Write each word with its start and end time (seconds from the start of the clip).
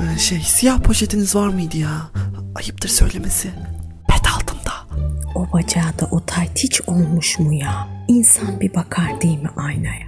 Ee, 0.00 0.18
şey 0.18 0.40
siyah 0.40 0.78
poşetiniz 0.82 1.34
var 1.34 1.48
mıydı 1.48 1.76
ya? 1.76 2.10
Ayıptır 2.54 2.88
söylemesi. 2.88 3.50
Pet 4.08 4.26
altında. 4.36 4.72
O 5.34 5.52
bacağı 5.52 5.98
da 5.98 6.08
o 6.10 6.20
tayt 6.26 6.58
hiç 6.58 6.80
olmuş 6.86 7.38
mu 7.38 7.54
ya? 7.54 7.88
İnsan 8.08 8.60
bir 8.60 8.74
bakar 8.74 9.20
değil 9.20 9.38
mi 9.42 9.50
aynaya? 9.56 10.06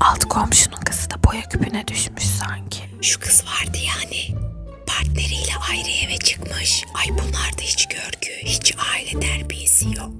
Alt 0.00 0.24
komşunun 0.24 0.80
kızı 0.80 1.10
da 1.10 1.14
boya 1.24 1.42
küpüne 1.42 1.86
düşmüş 1.86 2.24
sanki. 2.24 2.80
Şu 3.02 3.20
kız 3.20 3.44
vardı 3.46 3.78
yani. 3.88 4.40
Partneriyle 4.86 5.52
ayrı 5.70 5.90
eve 6.06 6.16
çıkmış. 6.18 6.84
Ay 6.94 7.10
bunlarda 7.10 7.62
hiç 7.62 7.86
görgü, 7.88 8.32
hiç 8.44 8.74
aile 8.92 9.20
terbiyesi 9.20 9.86
yok. 9.96 10.10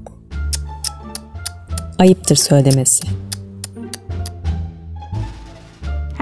Ayıptır 1.98 2.36
söylemesi. 2.36 3.04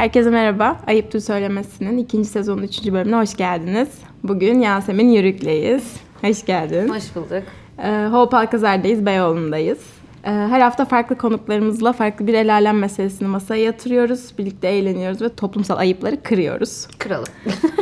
Herkese 0.02 0.30
merhaba. 0.30 0.76
Ayıptır 0.86 1.20
Söylemesi'nin 1.20 1.98
ikinci 1.98 2.28
sezonun 2.28 2.62
üçüncü 2.62 2.92
bölümüne 2.92 3.16
hoş 3.16 3.36
geldiniz. 3.36 3.88
Bugün 4.24 4.60
Yasemin 4.60 5.08
Yürük'leyiz. 5.08 5.96
Hoş 6.20 6.44
geldin. 6.44 6.88
Hoş 6.88 7.16
bulduk. 7.16 7.42
Ee, 7.78 8.08
Hope 8.12 8.36
Alkazar'dayız, 8.36 9.06
Beyoğlu'ndayız. 9.06 9.78
Ee, 10.24 10.30
her 10.30 10.60
hafta 10.60 10.84
farklı 10.84 11.18
konuklarımızla 11.18 11.92
farklı 11.92 12.26
bir 12.26 12.34
el 12.34 12.52
alem 12.52 12.78
meselesini 12.78 13.28
masaya 13.28 13.62
yatırıyoruz. 13.62 14.38
Birlikte 14.38 14.68
eğleniyoruz 14.68 15.22
ve 15.22 15.28
toplumsal 15.28 15.78
ayıpları 15.78 16.22
kırıyoruz. 16.22 16.86
Kralım. 16.98 17.28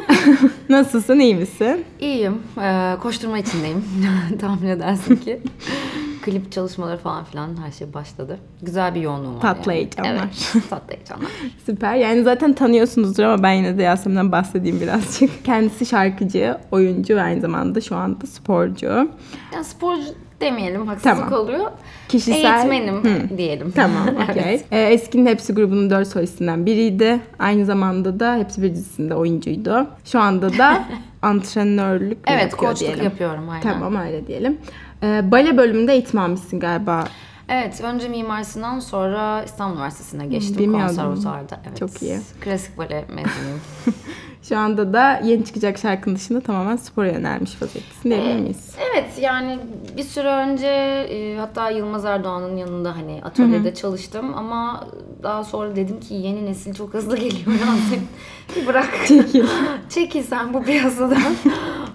Nasılsın, 0.68 1.18
iyi 1.18 1.34
misin? 1.34 1.84
İyiyim. 2.00 2.42
Ee, 2.62 2.96
koşturma 3.02 3.38
içindeyim. 3.38 3.84
Tahmin 4.40 4.68
edersin 4.68 5.16
ki. 5.16 5.40
Klip 6.22 6.52
çalışmaları 6.52 6.98
falan 6.98 7.24
filan 7.24 7.62
her 7.66 7.72
şey 7.72 7.94
başladı. 7.94 8.38
Güzel 8.62 8.94
bir 8.94 9.00
yoğunluğum 9.00 9.34
var. 9.36 9.40
Tatlı 9.40 9.72
yani. 9.72 9.80
heyecanlar. 9.80 10.12
Evet. 10.54 10.64
Tatlı 10.70 10.94
heyecanlar. 10.94 11.30
Süper. 11.66 11.94
Yani 11.94 12.22
zaten 12.22 12.52
tanıyorsunuzdur 12.52 13.22
ama 13.22 13.42
ben 13.42 13.52
yine 13.52 13.78
de 13.78 13.82
Yasemin'den 13.82 14.32
bahsedeyim 14.32 14.80
birazcık. 14.80 15.44
Kendisi 15.44 15.86
şarkıcı, 15.86 16.58
oyuncu 16.70 17.16
ve 17.16 17.22
aynı 17.22 17.40
zamanda 17.40 17.80
şu 17.80 17.96
anda 17.96 18.26
sporcu. 18.26 19.08
Yani 19.54 19.64
sporcu 19.64 20.04
demeyelim. 20.40 20.86
Haksızlık 20.86 21.16
Tamam. 21.16 21.32
oluyor. 21.32 21.70
Kişisel... 22.08 22.54
Eğitmenim 22.54 23.28
diyelim. 23.38 23.70
Tamam, 23.76 24.08
okey. 24.30 24.62
Ee, 24.70 24.80
Eskinin 24.80 25.26
Hepsi 25.26 25.54
grubunun 25.54 25.90
dört 25.90 26.08
solistinden 26.08 26.66
biriydi. 26.66 27.20
Aynı 27.38 27.64
zamanda 27.64 28.20
da 28.20 28.36
Hepsi 28.36 28.62
Bir 28.62 28.74
dizisinde 28.74 29.14
oyuncuydu. 29.14 29.86
Şu 30.04 30.20
anda 30.20 30.58
da 30.58 30.84
antrenörlük 31.22 32.18
Evet, 32.26 32.54
koçluk 32.56 32.80
diyelim. 32.80 33.04
yapıyorum 33.04 33.48
aynen. 33.48 33.62
Tamam 33.62 33.96
öyle 33.96 34.26
diyelim. 34.26 34.58
Ee, 35.02 35.30
bale 35.30 35.56
bölümünde 35.56 35.92
eğitim 35.92 36.20
almışsın 36.20 36.60
galiba. 36.60 37.04
Evet, 37.52 37.80
önce 37.80 38.08
Mimar 38.08 38.42
Sinan 38.42 38.80
sonra 38.80 39.42
İstanbul 39.44 39.76
Üniversitesi'ne 39.76 40.26
geçtim 40.26 40.58
Bilmiyordum. 40.58 40.86
konservatuarda. 40.86 41.60
Evet. 41.68 41.78
Çok 41.78 42.02
iyi. 42.02 42.20
Klasik 42.40 42.78
bale 42.78 43.04
mezunuyum. 43.08 43.60
Şu 44.42 44.58
anda 44.58 44.92
da 44.92 45.20
yeni 45.24 45.44
çıkacak 45.44 45.78
şarkının 45.78 46.16
dışında 46.16 46.40
tamamen 46.40 46.76
spora 46.76 47.08
yönelmiş 47.08 47.62
vaziyettesin 47.62 48.10
diyebilir 48.10 48.34
miyiz? 48.40 48.74
Evet 48.90 49.08
yani 49.20 49.58
bir 49.96 50.02
süre 50.02 50.28
önce 50.28 50.66
e, 50.66 51.36
hatta 51.36 51.70
Yılmaz 51.70 52.04
Erdoğan'ın 52.04 52.56
yanında 52.56 52.96
hani 52.96 53.20
atölyede 53.24 53.74
çalıştım 53.74 54.34
ama 54.34 54.86
daha 55.22 55.44
sonra 55.44 55.76
dedim 55.76 56.00
ki 56.00 56.14
yeni 56.14 56.46
nesil 56.46 56.74
çok 56.74 56.94
hızlı 56.94 57.16
geliyor 57.16 57.52
Yasemin. 57.52 58.08
Bir 58.56 58.66
bırak. 58.66 58.88
Çekil. 59.06 59.46
Çekil 59.88 60.22
sen 60.22 60.54
bu 60.54 60.62
piyasadan. 60.62 61.22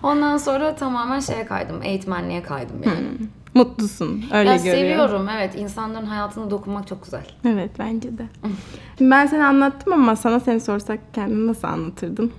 Ondan 0.03 0.37
sonra 0.37 0.75
tamamen 0.75 1.19
şeye 1.19 1.45
kaydım. 1.45 1.83
Eğitmenliğe 1.83 2.43
kaydım 2.43 2.83
yani. 2.85 3.07
Mutlusun. 3.55 4.23
Öyle 4.33 4.49
Ya 4.49 4.55
görüyorum. 4.55 4.79
seviyorum 4.81 5.27
evet. 5.35 5.55
insanların 5.55 6.05
hayatına 6.05 6.49
dokunmak 6.51 6.87
çok 6.87 7.03
güzel. 7.03 7.25
Evet 7.47 7.71
bence 7.79 8.17
de. 8.17 8.25
Şimdi 8.97 9.11
ben 9.11 9.25
seni 9.25 9.45
anlattım 9.45 9.93
ama 9.93 10.15
sana 10.15 10.39
seni 10.39 10.59
sorsak 10.59 10.99
kendini 11.13 11.47
nasıl 11.47 11.67
anlatırdın? 11.67 12.31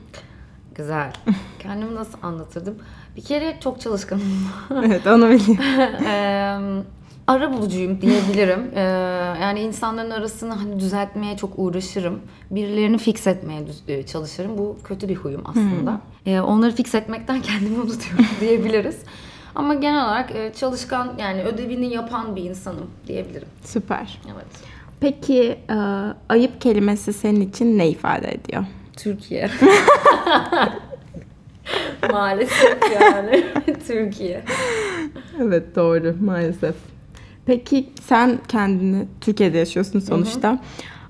Güzel. 0.74 1.12
Kendimi 1.58 1.94
nasıl 1.94 2.18
anlatırdım? 2.22 2.74
Bir 3.16 3.22
kere 3.22 3.56
çok 3.60 3.80
çalışkanım. 3.80 4.22
evet 4.84 5.06
onu 5.06 5.30
biliyorum. 5.30 6.84
Ara 7.26 7.52
bulucuyum 7.52 8.00
diyebilirim. 8.00 8.70
Eee, 8.74 8.80
yani 9.42 9.60
insanların 9.60 10.10
arasını 10.10 10.54
hani 10.54 10.80
düzeltmeye 10.80 11.36
çok 11.36 11.50
uğraşırım. 11.56 12.20
Birilerini 12.50 12.98
fix 12.98 13.26
etmeye 13.26 13.66
çalışırım. 14.06 14.58
Bu 14.58 14.76
kötü 14.84 15.08
bir 15.08 15.16
huyum 15.16 15.42
aslında. 15.46 16.00
Eee, 16.26 16.40
onları 16.40 16.72
fix 16.74 16.94
etmekten 16.94 17.42
kendimi 17.42 17.78
unutuyorum 17.80 18.26
diyebiliriz. 18.40 18.96
Ama 19.56 19.74
genel 19.74 20.04
olarak 20.04 20.30
e, 20.36 20.52
çalışkan 20.60 21.12
yani 21.18 21.42
ödevini 21.42 21.86
yapan 21.94 22.36
bir 22.36 22.42
insanım 22.42 22.90
diyebilirim. 23.06 23.48
Süper. 23.64 24.20
Evet. 24.34 24.46
Peki 25.00 25.58
e, 25.70 25.76
ayıp 26.28 26.60
kelimesi 26.60 27.12
senin 27.12 27.40
için 27.40 27.78
ne 27.78 27.88
ifade 27.88 28.28
ediyor? 28.34 28.64
Türkiye. 28.96 29.50
Maalesef 32.12 32.78
yani 33.00 33.44
Türkiye. 33.86 34.42
Evet 35.42 35.76
doğru 35.76 36.16
maalesef. 36.20 36.74
Peki 37.46 37.88
sen 38.02 38.38
kendini 38.48 39.06
Türkiye'de 39.20 39.58
yaşıyorsun 39.58 40.00
sonuçta. 40.00 40.58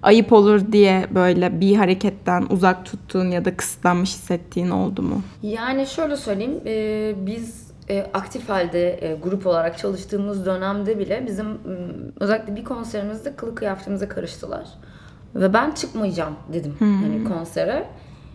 Ayıp 0.03 0.33
olur 0.33 0.73
diye 0.73 1.07
böyle 1.15 1.61
bir 1.61 1.77
hareketten 1.77 2.47
uzak 2.51 2.87
tuttuğun 2.87 3.31
ya 3.31 3.45
da 3.45 3.57
kısıtlanmış 3.57 4.11
hissettiğin 4.11 4.71
oldu 4.71 5.03
mu? 5.03 5.23
Yani 5.43 5.87
şöyle 5.87 6.17
söyleyeyim, 6.17 6.61
e, 6.67 7.15
biz 7.27 7.66
e, 7.91 8.07
aktif 8.15 8.49
halde 8.49 9.09
e, 9.09 9.15
grup 9.15 9.47
olarak 9.47 9.79
çalıştığımız 9.79 10.47
dönemde 10.47 10.99
bile 10.99 11.25
bizim 11.27 11.47
özellikle 12.21 12.57
bir 12.57 12.65
konserimizde 12.65 13.37
kılık 13.37 13.59
kıyafetimize 13.59 14.09
karıştılar. 14.09 14.67
Ve 15.35 15.53
ben 15.53 15.71
çıkmayacağım 15.71 16.35
dedim 16.53 16.77
hani 16.79 17.25
konsere. 17.25 17.87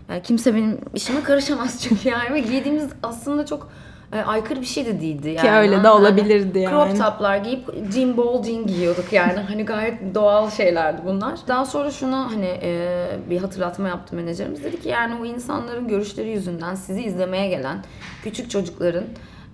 Yani 0.10 0.22
kimse 0.22 0.56
benim 0.56 0.78
işime 0.96 1.24
karışamaz 1.24 1.82
çünkü 1.82 2.10
yani 2.10 2.34
ve 2.34 2.40
giydiğimiz 2.40 2.90
aslında 3.04 3.46
çok 3.46 3.72
e, 4.14 4.22
aykırı 4.22 4.62
bir 4.62 4.66
şey 4.66 4.86
de 4.86 5.02
değildi 5.02 5.30
yani. 5.30 5.42
Ki 5.42 5.52
öyle 5.52 5.84
de 5.84 5.90
olabilirdi 5.90 6.60
yani. 6.60 6.94
Crop 6.94 7.06
toplar 7.06 7.38
giyip 7.38 7.92
jean 7.94 8.18
bol 8.18 8.44
jean 8.44 8.68
giyiyorduk 8.68 9.14
yani 9.14 9.40
hani 9.40 9.66
gayet 9.66 10.16
doğal 10.16 10.50
şeylerdi 10.50 11.02
bunlar. 11.06 11.40
Daha 11.48 11.66
sonra 11.66 11.92
şuna 11.92 12.32
hani 12.32 12.60
e, 12.62 13.08
bir 13.30 13.38
hatırlatma 13.38 13.88
yaptı 13.88 14.16
menajerimiz 14.16 14.64
dedi 14.64 14.82
ki 14.82 14.90
yani 14.90 15.16
o 15.22 15.26
insanların 15.26 15.88
görüşleri 15.88 16.30
yüzünden 16.30 16.76
sizi 16.76 17.04
izlemeye 17.04 17.48
gelen 17.48 17.78
küçük 18.24 18.52
çocukların 18.52 19.04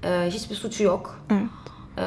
e, 0.03 0.29
hiçbir 0.29 0.55
suçu 0.55 0.83
yok. 0.83 1.19
E, 1.97 2.03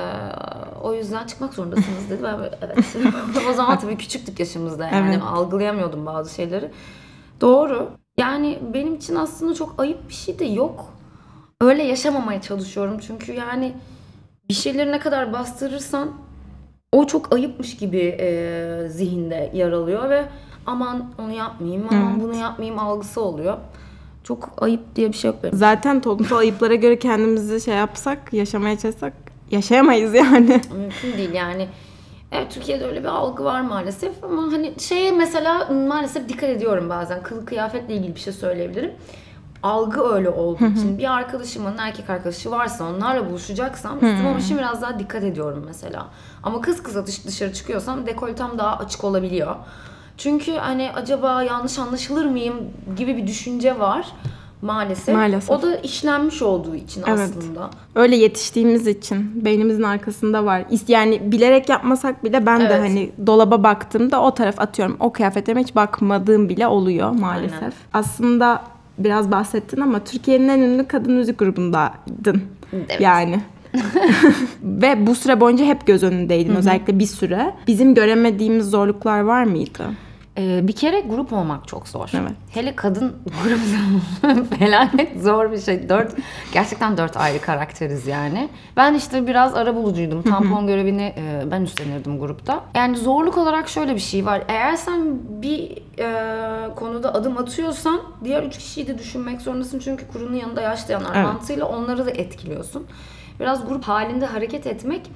o 0.82 0.94
yüzden 0.94 1.26
çıkmak 1.26 1.54
zorundasınız 1.54 2.10
dedi. 2.10 2.22
Ben 2.22 2.38
böyle, 2.38 2.58
evet. 2.62 2.96
o 3.50 3.52
zaman 3.52 3.78
tabii 3.78 3.96
küçüktük 3.96 4.40
yaşımızda 4.40 4.88
yani 4.88 5.14
Evet. 5.14 5.22
algılayamıyordum 5.26 6.06
bazı 6.06 6.34
şeyleri. 6.34 6.70
Doğru. 7.40 7.90
Yani 8.18 8.58
benim 8.74 8.94
için 8.94 9.14
aslında 9.14 9.54
çok 9.54 9.74
ayıp 9.78 10.08
bir 10.08 10.14
şey 10.14 10.38
de 10.38 10.44
yok. 10.44 10.86
Öyle 11.60 11.82
yaşamamaya 11.82 12.40
çalışıyorum 12.40 12.98
çünkü 12.98 13.32
yani 13.32 13.72
bir 14.48 14.54
şeyleri 14.54 14.92
ne 14.92 14.98
kadar 14.98 15.32
bastırırsan 15.32 16.12
o 16.92 17.06
çok 17.06 17.34
ayıpmış 17.34 17.76
gibi 17.76 18.16
e, 18.20 18.88
zihinde 18.88 19.50
yer 19.54 19.72
alıyor 19.72 20.10
ve 20.10 20.24
aman 20.66 21.12
onu 21.18 21.32
yapmayayım, 21.32 21.86
aman 21.90 22.20
bunu 22.20 22.34
yapmayayım 22.36 22.78
algısı 22.78 23.20
oluyor. 23.20 23.56
Çok 24.24 24.48
ayıp 24.58 24.96
diye 24.96 25.08
bir 25.08 25.16
şey 25.16 25.30
yok 25.30 25.40
benim. 25.42 25.56
Zaten 25.56 26.00
toplumsal 26.00 26.36
ayıplara 26.38 26.74
göre 26.74 26.98
kendimizi 26.98 27.60
şey 27.60 27.74
yapsak, 27.74 28.32
yaşamaya 28.32 28.78
çalışsak 28.78 29.12
yaşayamayız 29.50 30.14
yani. 30.14 30.60
Mümkün 30.76 31.18
değil 31.18 31.32
yani. 31.32 31.68
Evet 32.32 32.50
Türkiye'de 32.50 32.84
öyle 32.86 33.00
bir 33.00 33.08
algı 33.08 33.44
var 33.44 33.60
maalesef 33.60 34.24
ama 34.24 34.42
hani 34.42 34.72
şeye 34.78 35.10
mesela 35.10 35.64
maalesef 35.88 36.28
dikkat 36.28 36.50
ediyorum 36.50 36.88
bazen. 36.88 37.22
Kılık 37.22 37.48
kıyafetle 37.48 37.94
ilgili 37.94 38.14
bir 38.14 38.20
şey 38.20 38.32
söyleyebilirim. 38.32 38.90
Algı 39.62 40.00
öyle 40.14 40.28
olduğu 40.28 40.66
için 40.66 40.98
bir 40.98 41.12
arkadaşımın 41.12 41.78
erkek 41.78 42.10
arkadaşı 42.10 42.50
varsa 42.50 42.84
onlarla 42.84 43.30
buluşacaksam 43.30 43.94
üstüme 43.96 44.36
işe 44.38 44.58
biraz 44.58 44.82
daha 44.82 44.98
dikkat 44.98 45.24
ediyorum 45.24 45.64
mesela. 45.66 46.06
Ama 46.42 46.60
kız 46.60 46.84
dış- 47.06 47.26
dışarı 47.26 47.52
çıkıyorsam 47.52 48.06
dekoltem 48.06 48.58
daha 48.58 48.76
açık 48.78 49.04
olabiliyor. 49.04 49.56
Çünkü 50.22 50.52
hani 50.52 50.90
acaba 50.94 51.42
yanlış 51.42 51.78
anlaşılır 51.78 52.24
mıyım 52.24 52.54
gibi 52.96 53.16
bir 53.16 53.26
düşünce 53.26 53.78
var 53.78 54.06
maalesef. 54.62 55.14
Maalesef. 55.14 55.50
O 55.50 55.62
da 55.62 55.76
işlenmiş 55.76 56.42
olduğu 56.42 56.74
için 56.74 57.04
Evet. 57.06 57.30
aslında. 57.38 57.70
Öyle 57.94 58.16
yetiştiğimiz 58.16 58.86
için 58.86 59.44
beynimizin 59.44 59.82
arkasında 59.82 60.44
var. 60.44 60.64
Yani 60.88 61.32
bilerek 61.32 61.68
yapmasak 61.68 62.24
bile 62.24 62.46
ben 62.46 62.60
de 62.60 62.64
Evet. 62.64 62.80
hani 62.80 63.10
dolaba 63.26 63.62
baktığımda 63.62 64.22
o 64.22 64.34
taraf 64.34 64.60
atıyorum. 64.60 64.96
O 65.00 65.12
kıyafetlerime 65.12 65.62
hiç 65.62 65.74
bakmadığım 65.74 66.48
bile 66.48 66.66
oluyor 66.66 67.10
maalesef. 67.10 67.62
Aynen. 67.62 67.72
Aslında 67.92 68.62
biraz 68.98 69.30
bahsettin 69.30 69.80
ama 69.80 70.04
Türkiye'nin 70.04 70.48
en 70.48 70.58
ünlü 70.58 70.88
kadın 70.88 71.12
müzik 71.12 71.38
grubundaydın. 71.38 72.42
Evet. 72.72 73.00
Yani. 73.00 73.40
Ve 74.62 75.06
bu 75.06 75.14
süre 75.14 75.40
boyunca 75.40 75.64
hep 75.64 75.86
göz 75.86 76.02
önündeydin 76.02 76.56
özellikle 76.56 76.98
bir 76.98 77.06
süre. 77.06 77.54
Bizim 77.66 77.94
göremediğimiz 77.94 78.70
zorluklar 78.70 79.20
var 79.20 79.44
mıydı? 79.44 79.84
Ee, 80.40 80.68
bir 80.68 80.72
kere 80.72 81.00
grup 81.00 81.32
olmak 81.32 81.68
çok 81.68 81.88
zor. 81.88 82.10
Evet. 82.14 82.32
Hele 82.50 82.76
kadın 82.76 83.16
grubu 83.44 84.44
felaket 84.58 85.22
zor 85.22 85.52
bir 85.52 85.60
şey. 85.60 85.88
Dört, 85.88 86.14
gerçekten 86.52 86.96
dört 86.96 87.16
ayrı 87.16 87.40
karakteriz 87.40 88.06
yani. 88.06 88.48
Ben 88.76 88.94
işte 88.94 89.26
biraz 89.26 89.54
ara 89.54 89.74
bulucuydum. 89.74 90.22
Tampon 90.22 90.66
görevini 90.66 91.14
e, 91.16 91.50
ben 91.50 91.62
üstlenirdim 91.62 92.18
grupta. 92.20 92.64
Yani 92.74 92.96
zorluk 92.96 93.38
olarak 93.38 93.68
şöyle 93.68 93.94
bir 93.94 94.00
şey 94.00 94.26
var. 94.26 94.42
Eğer 94.48 94.76
sen 94.76 95.18
bir 95.42 95.78
e, 95.98 96.74
konuda 96.74 97.14
adım 97.14 97.38
atıyorsan 97.38 98.00
diğer 98.24 98.42
üç 98.42 98.58
kişiyi 98.58 98.86
de 98.86 98.98
düşünmek 98.98 99.40
zorundasın. 99.40 99.78
Çünkü 99.78 100.08
kurunun 100.08 100.34
yanında 100.36 100.60
yaşlayanlar 100.60 101.10
Evet. 101.14 101.26
mantığıyla 101.26 101.64
onları 101.66 102.06
da 102.06 102.10
etkiliyorsun. 102.10 102.86
Biraz 103.40 103.68
grup 103.68 103.84
halinde 103.84 104.26
hareket 104.26 104.66
etmek 104.66 105.10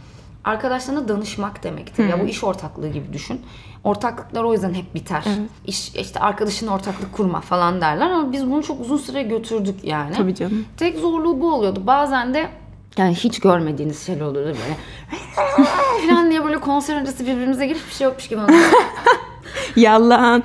arkadaşlarına 0.45 1.09
danışmak 1.09 1.63
demektir. 1.65 2.09
Ya 2.09 2.21
bu 2.21 2.25
iş 2.27 2.45
ortaklığı 2.45 2.89
gibi 2.89 3.13
düşün. 3.13 3.41
Ortaklıklar 3.85 4.43
o 4.45 4.53
yüzden 4.53 4.75
hep 4.75 4.95
biter. 4.95 5.25
İş 5.67 5.95
işte 5.95 6.21
arkadaşın 6.21 6.67
ortaklık 6.67 7.13
kurma 7.13 7.41
falan 7.41 7.81
derler 7.81 8.11
ama 8.11 8.33
biz 8.33 8.51
bunu 8.51 8.63
çok 8.63 8.81
uzun 8.81 8.97
süre 8.97 9.23
götürdük 9.23 9.85
yani. 9.85 10.15
Tabii 10.15 10.35
canım. 10.35 10.65
Tek 10.77 10.99
zorluğu 10.99 11.41
bu 11.41 11.55
oluyordu. 11.55 11.83
Bazen 11.87 12.35
de 12.35 12.47
yani 12.97 13.15
hiç 13.15 13.41
görmediğiniz 13.41 14.07
şeyler 14.07 14.21
oluyordu 14.21 14.49
böyle. 14.49 14.77
falan 16.09 16.31
diye 16.31 16.45
böyle 16.45 16.61
konser 16.61 16.97
öncesi 17.01 17.27
birbirimize 17.27 17.67
girip 17.67 17.87
bir 17.89 17.93
şey 17.95 18.05
yokmuş 18.05 18.29
gibi 18.29 18.41
anlatıyoruz. 18.41 18.75
Yalan. 19.77 20.43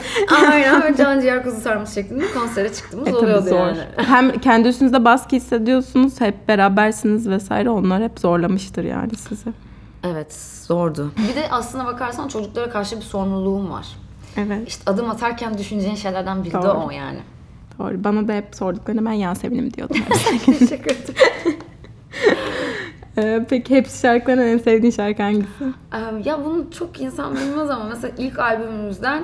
Aynen 0.52 0.82
böyle 0.82 0.96
can 0.98 1.20
ciğer 1.20 1.44
kuzu 1.44 1.62
sarmış 1.62 1.90
şeklinde 1.90 2.24
konsere 2.34 2.74
çıktığımız 2.74 3.08
E, 3.08 3.16
oluyordu 3.16 3.50
zor. 3.50 3.58
yani. 3.68 3.78
Hem 3.98 4.32
kendi 4.40 4.68
üstünüzde 4.68 5.06
baskı 5.06 5.36
hissediyorsunuz, 5.36 6.22
hep 6.22 6.48
berabersiniz 6.48 7.30
vesaire. 7.30 7.70
Onlar 7.70 8.04
hep 8.04 8.20
zorlamıştır 8.20 8.84
yani 8.84 9.16
sizi. 9.16 9.50
Evet 10.04 10.34
zordu. 10.68 11.12
Bir 11.30 11.36
de 11.36 11.50
aslına 11.52 11.86
bakarsan 11.86 12.28
çocuklara 12.28 12.70
karşı 12.70 12.96
bir 12.96 13.02
sorumluluğum 13.02 13.72
var. 13.72 13.88
Evet. 14.38 14.68
İşte 14.68 14.92
adım 14.92 15.10
atarken 15.10 15.58
düşüneceğin 15.58 15.96
şeylerden 15.96 16.44
biri 16.44 16.54
de 16.54 16.62
Doğru. 16.62 16.86
o 16.88 16.92
yani. 16.92 17.20
Doğru. 17.80 18.04
Bana 18.04 18.28
da 18.28 18.34
hep 18.34 18.56
sorduklarında 18.56 19.06
ben 19.06 19.12
Yasemin'im 19.12 19.74
diyordum. 19.74 19.98
Teşekkür 20.46 20.92
ederim. 20.92 21.60
Ee, 23.18 23.46
peki 23.50 23.76
hepsi 23.76 24.00
şarkıların 24.00 24.48
en 24.48 24.58
sevdiğin 24.58 24.92
şarkı 24.92 25.24
hangisi? 25.24 25.64
Ee, 25.94 26.30
ya 26.30 26.46
bunu 26.46 26.72
çok 26.72 27.02
insan 27.02 27.36
bilmez 27.36 27.70
ama 27.70 27.84
mesela 27.84 28.14
ilk 28.18 28.40
albümümüzden 28.40 29.24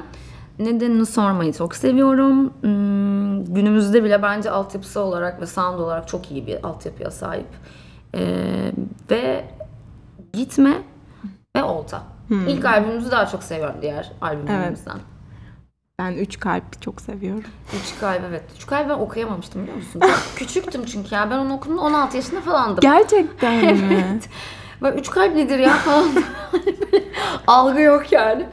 nedenini 0.59 1.05
sormayı 1.05 1.53
çok 1.53 1.75
seviyorum. 1.75 2.53
Hmm, 2.61 3.45
günümüzde 3.53 4.03
bile 4.03 4.21
bence 4.21 4.51
altyapısı 4.51 4.99
olarak 4.99 5.41
ve 5.41 5.45
sound 5.45 5.79
olarak 5.79 6.07
çok 6.07 6.31
iyi 6.31 6.47
bir 6.47 6.63
altyapıya 6.67 7.11
sahip. 7.11 7.47
Ee, 8.15 8.71
ve 9.11 9.45
Gitme 10.35 10.81
ve 11.55 11.63
Olta. 11.63 12.03
İlk 12.47 12.65
albümümüzü 12.65 13.11
daha 13.11 13.25
çok 13.25 13.43
seviyorum 13.43 13.75
diğer 13.81 14.11
albümlerimizden. 14.21 14.97
Ben 15.99 16.11
Üç 16.11 16.39
Kalp 16.39 16.81
çok 16.81 17.01
seviyorum. 17.01 17.43
Üç 17.81 17.99
kalp 17.99 18.21
evet. 18.29 18.43
Üç 18.55 18.65
kalp 18.65 18.89
ben 18.89 18.93
okuyamamıştım 18.93 19.61
biliyor 19.61 19.77
musun? 19.77 20.01
Küçüktüm 20.35 20.85
çünkü 20.85 21.15
ya. 21.15 21.31
Ben 21.31 21.37
onu 21.37 21.53
okuduğumda 21.53 21.81
16 21.81 22.17
yaşında 22.17 22.41
falandım. 22.41 22.79
Gerçekten 22.81 23.65
mi? 23.65 23.79
Evet. 23.93 24.29
Böyle 24.81 24.99
üç 24.99 25.09
kalp 25.09 25.35
nedir 25.35 25.59
ya 25.59 25.73
falan. 25.73 26.09
Algı 27.47 27.81
yok 27.81 28.11
yani. 28.11 28.45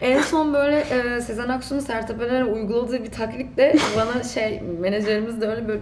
En 0.00 0.22
son 0.22 0.54
böyle 0.54 0.80
e, 0.80 1.20
Sezen 1.20 1.48
Aksu'nun 1.48 1.80
Sertepe'lere 1.80 2.44
uyguladığı 2.44 3.04
bir 3.04 3.10
taklitle 3.10 3.76
bana 3.96 4.22
şey 4.22 4.60
menajerimiz 4.60 5.40
de 5.40 5.48
öyle 5.48 5.68
böyle 5.68 5.80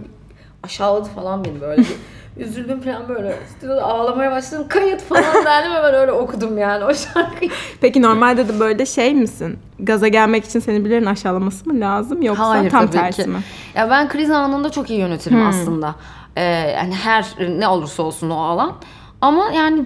aşağıladı 0.63 1.09
falan 1.09 1.45
beni 1.45 1.61
böyle 1.61 1.81
bir. 1.81 1.95
Üzüldüm 2.37 2.81
falan 2.81 3.09
böyle. 3.09 3.35
Stüdyoda 3.57 3.83
ağlamaya 3.83 4.31
başladım. 4.31 4.65
Kayıt 4.69 5.01
falan 5.01 5.23
derdim 5.45 5.71
ve 5.71 5.83
ben 5.83 5.93
öyle 5.93 6.11
okudum 6.11 6.57
yani 6.57 6.85
o 6.85 6.93
şarkıyı. 6.93 7.51
Peki 7.81 8.01
normalde 8.01 8.47
de 8.47 8.59
böyle 8.59 8.85
şey 8.85 9.13
misin? 9.15 9.59
Gaza 9.79 10.07
gelmek 10.07 10.45
için 10.45 10.59
seni 10.59 10.85
birilerinin 10.85 11.05
aşağılaması 11.05 11.69
mı 11.69 11.79
lazım 11.79 12.21
yoksa 12.21 12.49
Hayır 12.49 12.69
tam 12.69 12.81
tabii 12.85 12.91
tersi 12.97 13.23
ki. 13.23 13.29
mi? 13.29 13.39
Ya 13.75 13.89
ben 13.89 14.09
kriz 14.09 14.31
anında 14.31 14.69
çok 14.69 14.89
iyi 14.89 14.99
yönetirim 14.99 15.47
aslında. 15.47 15.95
Ee, 16.35 16.41
yani 16.77 16.95
her 16.95 17.25
ne 17.59 17.67
olursa 17.67 18.03
olsun 18.03 18.29
o 18.29 18.35
alan. 18.43 18.75
Ama 19.21 19.51
yani 19.55 19.85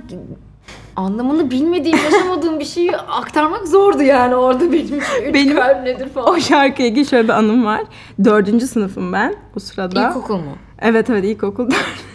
anlamını 0.96 1.52
bilmediğim, 1.52 1.98
yaşamadığım 1.98 2.60
bir 2.60 2.66
şeyi 2.66 2.98
aktarmak 2.98 3.68
zordu 3.68 4.04
yani 4.04 4.36
orada 4.36 4.72
benim 4.72 4.86
için. 4.86 5.00
Üç 5.28 5.34
Benim- 5.34 5.56
kalp 5.56 5.84
nedir 5.84 6.10
falan. 6.10 6.30
O 6.30 6.40
şarkıya 6.40 6.88
ilgili 6.88 7.06
şöyle 7.06 7.24
bir 7.28 7.34
anım 7.34 7.66
var. 7.66 7.82
Dördüncü 8.24 8.68
sınıfım 8.68 9.14
ben 9.14 9.36
bu 9.56 9.60
sırada. 9.60 10.08
İlkokul 10.10 10.36
mu? 10.38 10.56
Evet 10.82 11.10
evet 11.10 11.24
ilkokulda. 11.26 11.76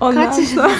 Ondan 0.00 0.30
Kaç 0.30 0.44
sonra 0.48 0.70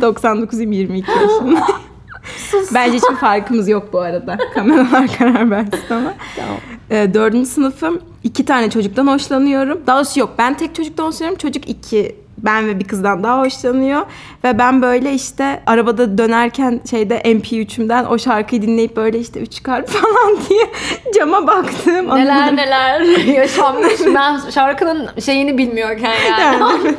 99'uyum 0.00 0.74
22 0.74 1.10
yaşındayım. 1.10 1.58
Bence 2.74 2.96
hiçbir 2.96 3.16
farkımız 3.16 3.68
yok 3.68 3.92
bu 3.92 4.00
arada. 4.00 4.38
Kameralar 4.54 5.18
karar 5.18 5.50
versin 5.50 5.78
ama. 5.90 6.14
Tamam. 6.36 6.56
Ee, 6.90 7.14
dördüncü 7.14 7.50
sınıfım. 7.50 8.00
iki 8.24 8.44
tane 8.44 8.70
çocuktan 8.70 9.06
hoşlanıyorum. 9.06 9.80
Daha 9.86 9.96
doğrusu 9.96 10.20
yok. 10.20 10.30
Ben 10.38 10.56
tek 10.56 10.74
çocuktan 10.74 11.06
hoşlanıyorum. 11.06 11.38
Çocuk 11.38 11.68
iki. 11.68 12.16
Ben 12.38 12.66
ve 12.66 12.78
bir 12.80 12.84
kızdan 12.84 13.22
daha 13.22 13.40
hoşlanıyor. 13.40 14.02
Ve 14.44 14.58
ben 14.58 14.82
böyle 14.82 15.14
işte 15.14 15.60
arabada 15.66 16.18
dönerken 16.18 16.80
şeyde 16.90 17.18
MP3'ümden 17.20 18.06
o 18.06 18.18
şarkıyı 18.18 18.62
dinleyip 18.62 18.96
böyle 18.96 19.18
işte 19.18 19.40
üç 19.40 19.62
kalp 19.62 19.88
falan 19.88 20.38
diye 20.48 20.66
cama 21.14 21.46
baktım. 21.46 22.08
Neler 22.16 22.56
neler 22.56 23.00
yaşanmış. 23.34 24.00
Ben 24.14 24.50
şarkının 24.50 25.08
şeyini 25.20 25.58
bilmiyorken 25.58 26.14
yani. 26.30 26.60
Yani 26.60 26.94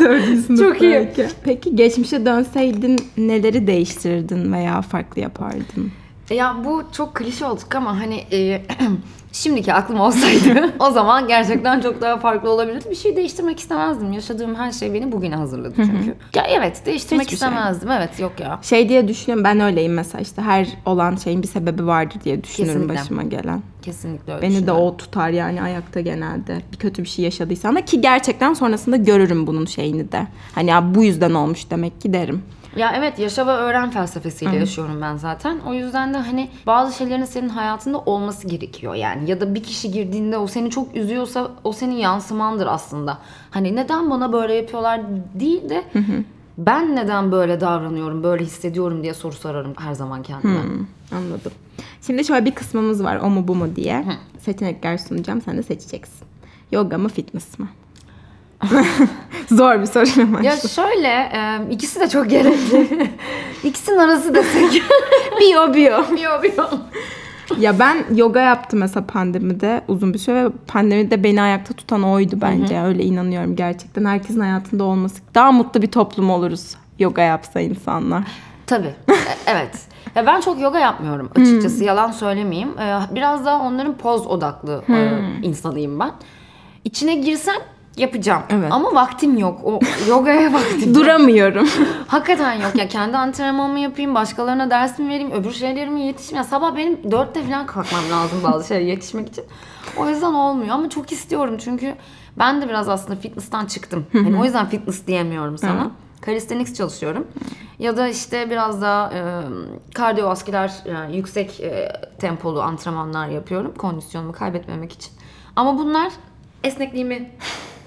evet. 0.00 0.48
Çok 0.58 0.82
iyi. 0.82 0.92
belki. 0.92 1.26
Peki 1.44 1.76
geçmişe 1.76 2.26
dönseydin 2.26 2.98
neleri 3.16 3.66
değiştirirdin 3.66 4.52
veya 4.52 4.82
farklı 4.82 5.20
yapardın? 5.20 5.92
Ya 6.30 6.56
bu 6.64 6.82
çok 6.92 7.14
klişe 7.14 7.46
olduk 7.46 7.74
ama 7.74 8.00
hani 8.00 8.16
e, 8.32 8.62
şimdiki 9.32 9.74
aklım 9.74 10.00
olsaydı 10.00 10.72
o 10.78 10.90
zaman 10.90 11.28
gerçekten 11.28 11.80
çok 11.80 12.00
daha 12.00 12.16
farklı 12.16 12.50
olabilirdi. 12.50 12.90
Bir 12.90 12.94
şey 12.94 13.16
değiştirmek 13.16 13.60
istemezdim. 13.60 14.12
Yaşadığım 14.12 14.54
her 14.54 14.72
şey 14.72 14.94
beni 14.94 15.12
bugüne 15.12 15.36
hazırladı 15.36 15.74
çünkü. 15.76 16.14
ya 16.34 16.44
evet 16.48 16.86
değiştirmek 16.86 17.26
Hiçbir 17.26 17.38
şey. 17.38 17.48
istemezdim. 17.48 17.90
Evet 17.90 18.20
yok 18.20 18.32
ya. 18.40 18.58
Şey 18.62 18.88
diye 18.88 19.08
düşünüyorum 19.08 19.44
ben 19.44 19.60
öyleyim 19.60 19.94
mesela 19.94 20.22
işte 20.22 20.42
her 20.42 20.68
olan 20.86 21.16
şeyin 21.16 21.42
bir 21.42 21.48
sebebi 21.48 21.86
vardır 21.86 22.20
diye 22.24 22.44
düşünürüm 22.44 22.72
Kesinlikle. 22.72 22.94
başıma 23.00 23.22
gelen. 23.22 23.62
Kesinlikle 23.82 24.34
öyle 24.34 24.42
Beni 24.42 24.66
de 24.66 24.72
o 24.72 24.96
tutar 24.96 25.28
yani 25.30 25.62
ayakta 25.62 26.00
genelde. 26.00 26.58
Bir 26.72 26.76
kötü 26.76 27.02
bir 27.02 27.08
şey 27.08 27.24
yaşadıysam 27.24 27.76
da 27.76 27.84
ki 27.84 28.00
gerçekten 28.00 28.54
sonrasında 28.54 28.96
görürüm 28.96 29.46
bunun 29.46 29.66
şeyini 29.66 30.12
de. 30.12 30.26
Hani 30.54 30.70
ya 30.70 30.94
bu 30.94 31.04
yüzden 31.04 31.34
olmuş 31.34 31.70
demek 31.70 32.00
ki 32.00 32.12
derim. 32.12 32.42
Ya 32.78 32.92
evet 32.96 33.18
yaşa 33.18 33.46
ve 33.46 33.50
öğren 33.50 33.90
felsefesiyle 33.90 34.56
yaşıyorum 34.56 35.00
ben 35.02 35.16
zaten. 35.16 35.58
O 35.66 35.74
yüzden 35.74 36.14
de 36.14 36.18
hani 36.18 36.50
bazı 36.66 36.96
şeylerin 36.96 37.24
senin 37.24 37.48
hayatında 37.48 37.98
olması 37.98 38.48
gerekiyor 38.48 38.94
yani. 38.94 39.30
Ya 39.30 39.40
da 39.40 39.54
bir 39.54 39.62
kişi 39.62 39.90
girdiğinde 39.90 40.38
o 40.38 40.46
seni 40.46 40.70
çok 40.70 40.96
üzüyorsa 40.96 41.50
o 41.64 41.72
senin 41.72 41.96
yansımandır 41.96 42.66
aslında. 42.66 43.18
Hani 43.50 43.76
neden 43.76 44.10
bana 44.10 44.32
böyle 44.32 44.54
yapıyorlar 44.54 45.00
değil 45.34 45.68
de 45.68 45.84
ben 46.58 46.96
neden 46.96 47.32
böyle 47.32 47.60
davranıyorum, 47.60 48.22
böyle 48.22 48.44
hissediyorum 48.44 49.02
diye 49.02 49.14
soru 49.14 49.32
sorarım 49.32 49.74
her 49.78 49.92
zaman 49.94 50.22
kendime. 50.22 50.60
Anladım. 51.12 51.52
Şimdi 52.06 52.24
şöyle 52.24 52.44
bir 52.44 52.54
kısmımız 52.54 53.04
var 53.04 53.16
o 53.16 53.30
mu 53.30 53.48
bu 53.48 53.54
mu 53.54 53.76
diye. 53.76 54.04
Seçenekler 54.38 54.98
sunacağım 54.98 55.42
sen 55.42 55.56
de 55.56 55.62
seçeceksin. 55.62 56.26
Yoga 56.72 56.98
mı 56.98 57.08
fitness 57.08 57.58
mı? 57.58 57.68
Zor 59.50 59.80
bir 59.80 59.86
soru 59.86 60.22
ama. 60.22 60.40
Ya 60.42 60.56
şöyle 60.56 61.08
e, 61.08 61.60
ikisi 61.70 62.00
de 62.00 62.08
çok 62.08 62.30
gerekli. 62.30 63.10
İkisinin 63.64 63.98
arası 63.98 64.34
desek. 64.34 64.82
Biyo 65.40 65.74
biyo. 65.74 66.02
biyo 66.16 66.42
biyo. 66.42 66.64
Ya 67.58 67.78
ben 67.78 68.04
yoga 68.14 68.40
yaptım 68.40 68.78
mesela 68.80 69.06
pandemide 69.06 69.84
uzun 69.88 70.14
bir 70.14 70.18
süre 70.18 70.44
ve 70.44 70.48
pandemide 70.66 71.24
beni 71.24 71.42
ayakta 71.42 71.74
tutan 71.74 72.02
oydu 72.02 72.38
bence. 72.40 72.80
Öyle 72.80 73.04
inanıyorum 73.04 73.56
gerçekten. 73.56 74.04
Herkesin 74.04 74.40
hayatında 74.40 74.84
olması. 74.84 75.22
Daha 75.34 75.52
mutlu 75.52 75.82
bir 75.82 75.90
toplum 75.90 76.30
oluruz 76.30 76.74
yoga 76.98 77.22
yapsa 77.22 77.60
insanlar. 77.60 78.24
Tabii. 78.66 78.86
E, 79.08 79.14
evet. 79.46 79.70
Ya 80.14 80.26
ben 80.26 80.40
çok 80.40 80.60
yoga 80.60 80.78
yapmıyorum 80.78 81.30
açıkçası. 81.36 81.84
Yalan 81.84 82.10
söylemeyeyim. 82.10 82.78
Ee, 82.78 82.98
Biraz 83.14 83.44
daha 83.44 83.62
onların 83.62 83.94
poz 83.94 84.26
odaklı 84.26 84.82
e, 84.88 85.10
insanıyım 85.42 86.00
ben. 86.00 86.10
İçine 86.84 87.14
girsem 87.14 87.56
yapacağım. 87.98 88.42
Evet. 88.50 88.72
Ama 88.72 88.94
vaktim 88.94 89.38
yok. 89.38 89.60
O 89.64 89.80
yogaya 90.08 90.52
vaktim. 90.52 90.94
Duramıyorum. 90.94 91.68
Hakikaten 92.06 92.52
yok. 92.52 92.76
Ya 92.76 92.88
kendi 92.88 93.16
antrenmanımı 93.16 93.78
yapayım, 93.78 94.14
başkalarına 94.14 94.70
ders 94.70 94.98
mi 94.98 95.08
vereyim, 95.08 95.30
öbür 95.32 95.52
şeylerime 95.52 96.00
yetişmeyeyim. 96.00 96.36
Ya 96.36 96.44
sabah 96.44 96.76
benim 96.76 97.10
dörtte 97.10 97.42
falan 97.42 97.66
kalkmam 97.66 98.10
lazım 98.10 98.38
bazı 98.44 98.68
şeylere 98.68 98.84
yetişmek 98.88 99.28
için. 99.28 99.44
O 99.96 100.08
yüzden 100.08 100.34
olmuyor 100.34 100.74
ama 100.74 100.88
çok 100.88 101.12
istiyorum 101.12 101.56
çünkü 101.64 101.94
ben 102.38 102.62
de 102.62 102.68
biraz 102.68 102.88
aslında 102.88 103.20
fitness'tan 103.20 103.66
çıktım. 103.66 104.06
Hani 104.12 104.40
o 104.40 104.44
yüzden 104.44 104.66
fitness 104.68 105.06
diyemiyorum 105.06 105.58
sana. 105.58 105.90
Calisthenics 106.26 106.74
çalışıyorum. 106.74 107.26
Ya 107.78 107.96
da 107.96 108.08
işte 108.08 108.50
biraz 108.50 108.82
daha 108.82 109.12
e, 109.14 109.20
kardiyovasküler 109.94 110.72
yani 110.90 111.16
yüksek 111.16 111.60
e, 111.60 111.92
tempolu 112.18 112.62
antrenmanlar 112.62 113.28
yapıyorum 113.28 113.74
kondisyonumu 113.78 114.32
kaybetmemek 114.32 114.92
için. 114.92 115.12
Ama 115.56 115.78
bunlar 115.78 116.12
esnekliğimi 116.64 117.30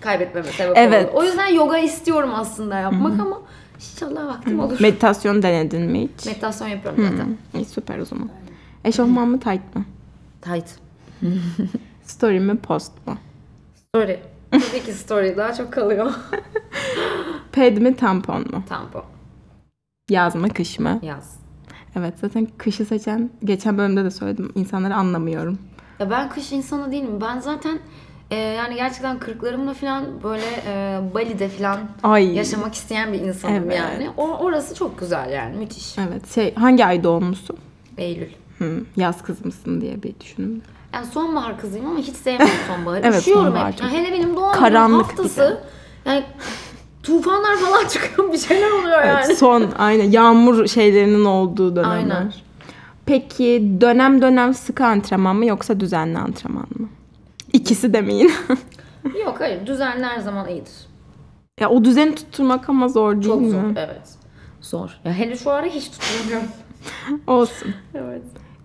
kaybetmeme 0.02 0.48
sebep 0.48 0.78
Evet. 0.78 1.10
oluyor. 1.10 1.24
O 1.24 1.24
yüzden 1.24 1.48
yoga 1.48 1.78
istiyorum 1.78 2.30
aslında 2.36 2.78
yapmak 2.78 3.20
ama 3.20 3.42
inşallah 3.76 4.28
vaktim 4.28 4.60
olur. 4.60 4.78
Meditasyon 4.82 5.42
denedin 5.42 5.82
mi 5.82 6.10
hiç? 6.18 6.26
Meditasyon 6.26 6.68
yapıyorum 6.68 7.04
zaten. 7.12 7.38
İyi 7.54 7.66
süper 7.66 8.00
o 8.00 8.06
zaman. 8.06 8.30
Eşofman 8.86 9.28
mı 9.28 9.40
tight 9.40 9.76
mı? 9.76 9.86
Tight. 10.42 10.70
Story 12.04 12.40
mi 12.40 12.58
post 12.58 12.92
mu? 13.08 13.18
Story. 13.76 14.20
Tabii 14.52 14.84
ki 14.86 14.94
story 14.94 15.38
daha 15.38 15.54
çok 15.54 15.74
kalıyor. 15.74 16.14
Ped 17.52 17.78
mi 17.78 17.96
tampon 17.96 18.42
mu? 18.52 18.64
Tampon. 18.70 19.04
Yaz 20.10 20.36
mı 20.36 20.50
kış 20.50 20.80
mı? 20.80 21.00
Yaz. 21.02 21.40
Evet 21.96 22.14
zaten 22.22 22.48
kışı 22.58 22.86
seçen 22.86 23.30
geçen 23.44 23.78
bölümde 23.78 24.04
de 24.04 24.12
söyledim. 24.12 24.52
İnsanları 24.56 24.96
anlamıyorum. 24.96 25.58
Ya 26.00 26.10
ben 26.10 26.30
kış 26.30 26.52
insanı 26.52 26.92
değilim. 26.92 27.22
Ben 27.22 27.40
zaten 27.40 27.80
e, 28.32 28.36
yani 28.36 28.76
gerçekten 28.76 29.20
kırklarımda 29.20 29.74
falan 29.74 30.04
böyle 30.24 30.46
e, 30.68 31.00
Bali'de 31.14 31.50
falan 31.50 31.80
Ay. 32.04 32.36
yaşamak 32.36 32.74
isteyen 32.76 33.14
bir 33.14 33.20
insanım 33.20 33.56
Evet. 33.56 33.78
yani. 33.78 34.10
O, 34.18 34.28
orası 34.38 34.76
çok 34.76 35.00
güzel 35.00 35.32
yani 35.32 35.56
müthiş. 35.58 35.98
Evet 35.98 36.34
şey 36.34 36.56
hangi 36.56 36.86
ay 36.86 37.04
doğumlusun? 37.04 37.58
Eylül. 37.98 38.30
Hı, 38.58 38.84
yaz 38.96 39.22
kız 39.24 39.46
mısın 39.46 39.82
diye 39.82 40.04
bir 40.04 40.20
düşündüm. 40.20 40.62
Yani 40.94 41.06
sonbahar 41.06 41.60
kızıyım 41.62 41.88
ama 41.88 42.00
hiç 42.00 42.16
sevmem 42.16 42.48
sonbaharı. 42.68 43.02
Evet, 43.04 43.22
Üşüyorum 43.22 43.46
sonbahar 43.46 43.72
hep. 43.72 43.82
Yani 43.82 43.98
hele 43.98 44.12
benim 44.14 44.36
doğum 44.36 44.52
Karanlık 44.52 45.06
haftası. 45.06 45.62
Yani 46.06 46.24
tufanlar 47.04 47.58
falan 47.58 47.88
çıkıyor 47.90 48.34
bir 48.34 48.38
şeyler 48.38 48.72
oluyor 48.72 49.04
yani. 49.04 49.22
Evet, 49.26 49.38
son 49.38 49.66
aynen 49.78 50.12
yağmur 50.12 50.68
şeylerinin 50.68 51.26
olduğu 51.26 51.76
dönemler. 51.76 51.96
Aynen. 51.96 52.34
Peki 53.06 53.72
dönem 53.82 54.22
dönem 54.22 54.54
sıkı 54.54 54.86
antrenman 54.86 55.36
mı 55.36 55.46
yoksa 55.46 55.80
düzenli 55.80 56.18
antrenman 56.18 56.66
mı? 56.80 56.90
İkisi 57.54 57.94
demeyin. 57.94 58.32
Yok 59.26 59.40
hayır 59.40 59.66
düzenli 59.68 60.06
her 60.06 60.20
zaman 60.20 60.50
iyidir. 60.50 60.74
ya 61.60 61.70
o 61.70 61.84
düzeni 61.84 62.16
tutturmak 62.16 62.70
ama 62.70 62.88
zor 62.88 63.14
değil 63.14 63.26
Çok 63.26 63.42
mi? 63.42 63.50
zor 63.50 63.64
evet. 63.76 64.16
Zor. 64.62 65.00
Ya 65.06 65.14
hele 65.14 65.36
şu 65.36 65.52
ara 65.52 65.66
hiç 65.66 65.90
tutmuyorum. 65.92 66.48
Olsun. 67.28 67.76
evet. 67.96 68.22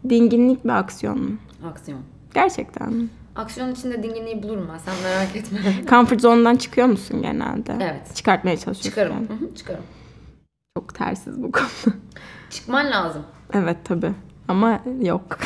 Dinginlik 0.08 0.64
mi 0.64 0.72
aksiyon 0.72 1.18
mu? 1.22 1.36
Aksiyon. 1.70 2.00
Gerçekten 2.34 2.92
mi? 2.92 3.08
Aksiyonun 3.36 3.72
içinde 3.72 4.02
dinginliği 4.02 4.42
bulurum 4.42 4.68
ben 4.72 4.78
sen 4.78 4.94
merak 5.02 5.36
etme. 5.36 5.58
Comfort 5.90 6.20
zone'dan 6.20 6.56
çıkıyor 6.56 6.86
musun 6.86 7.22
genelde? 7.22 7.76
Evet. 7.80 8.14
Çıkartmaya 8.14 8.56
çalışıyorsun. 8.56 8.90
Çıkarım. 8.90 9.12
yani. 9.14 9.28
Hı 9.28 9.46
hı, 9.46 9.54
çıkarım. 9.54 9.82
Çok 10.78 10.94
tersiz 10.94 11.42
bu 11.42 11.52
konu. 11.52 11.66
Çıkman 12.50 12.90
lazım. 12.90 13.22
evet 13.52 13.76
tabii. 13.84 14.12
Ama 14.48 14.80
yok. 15.00 15.38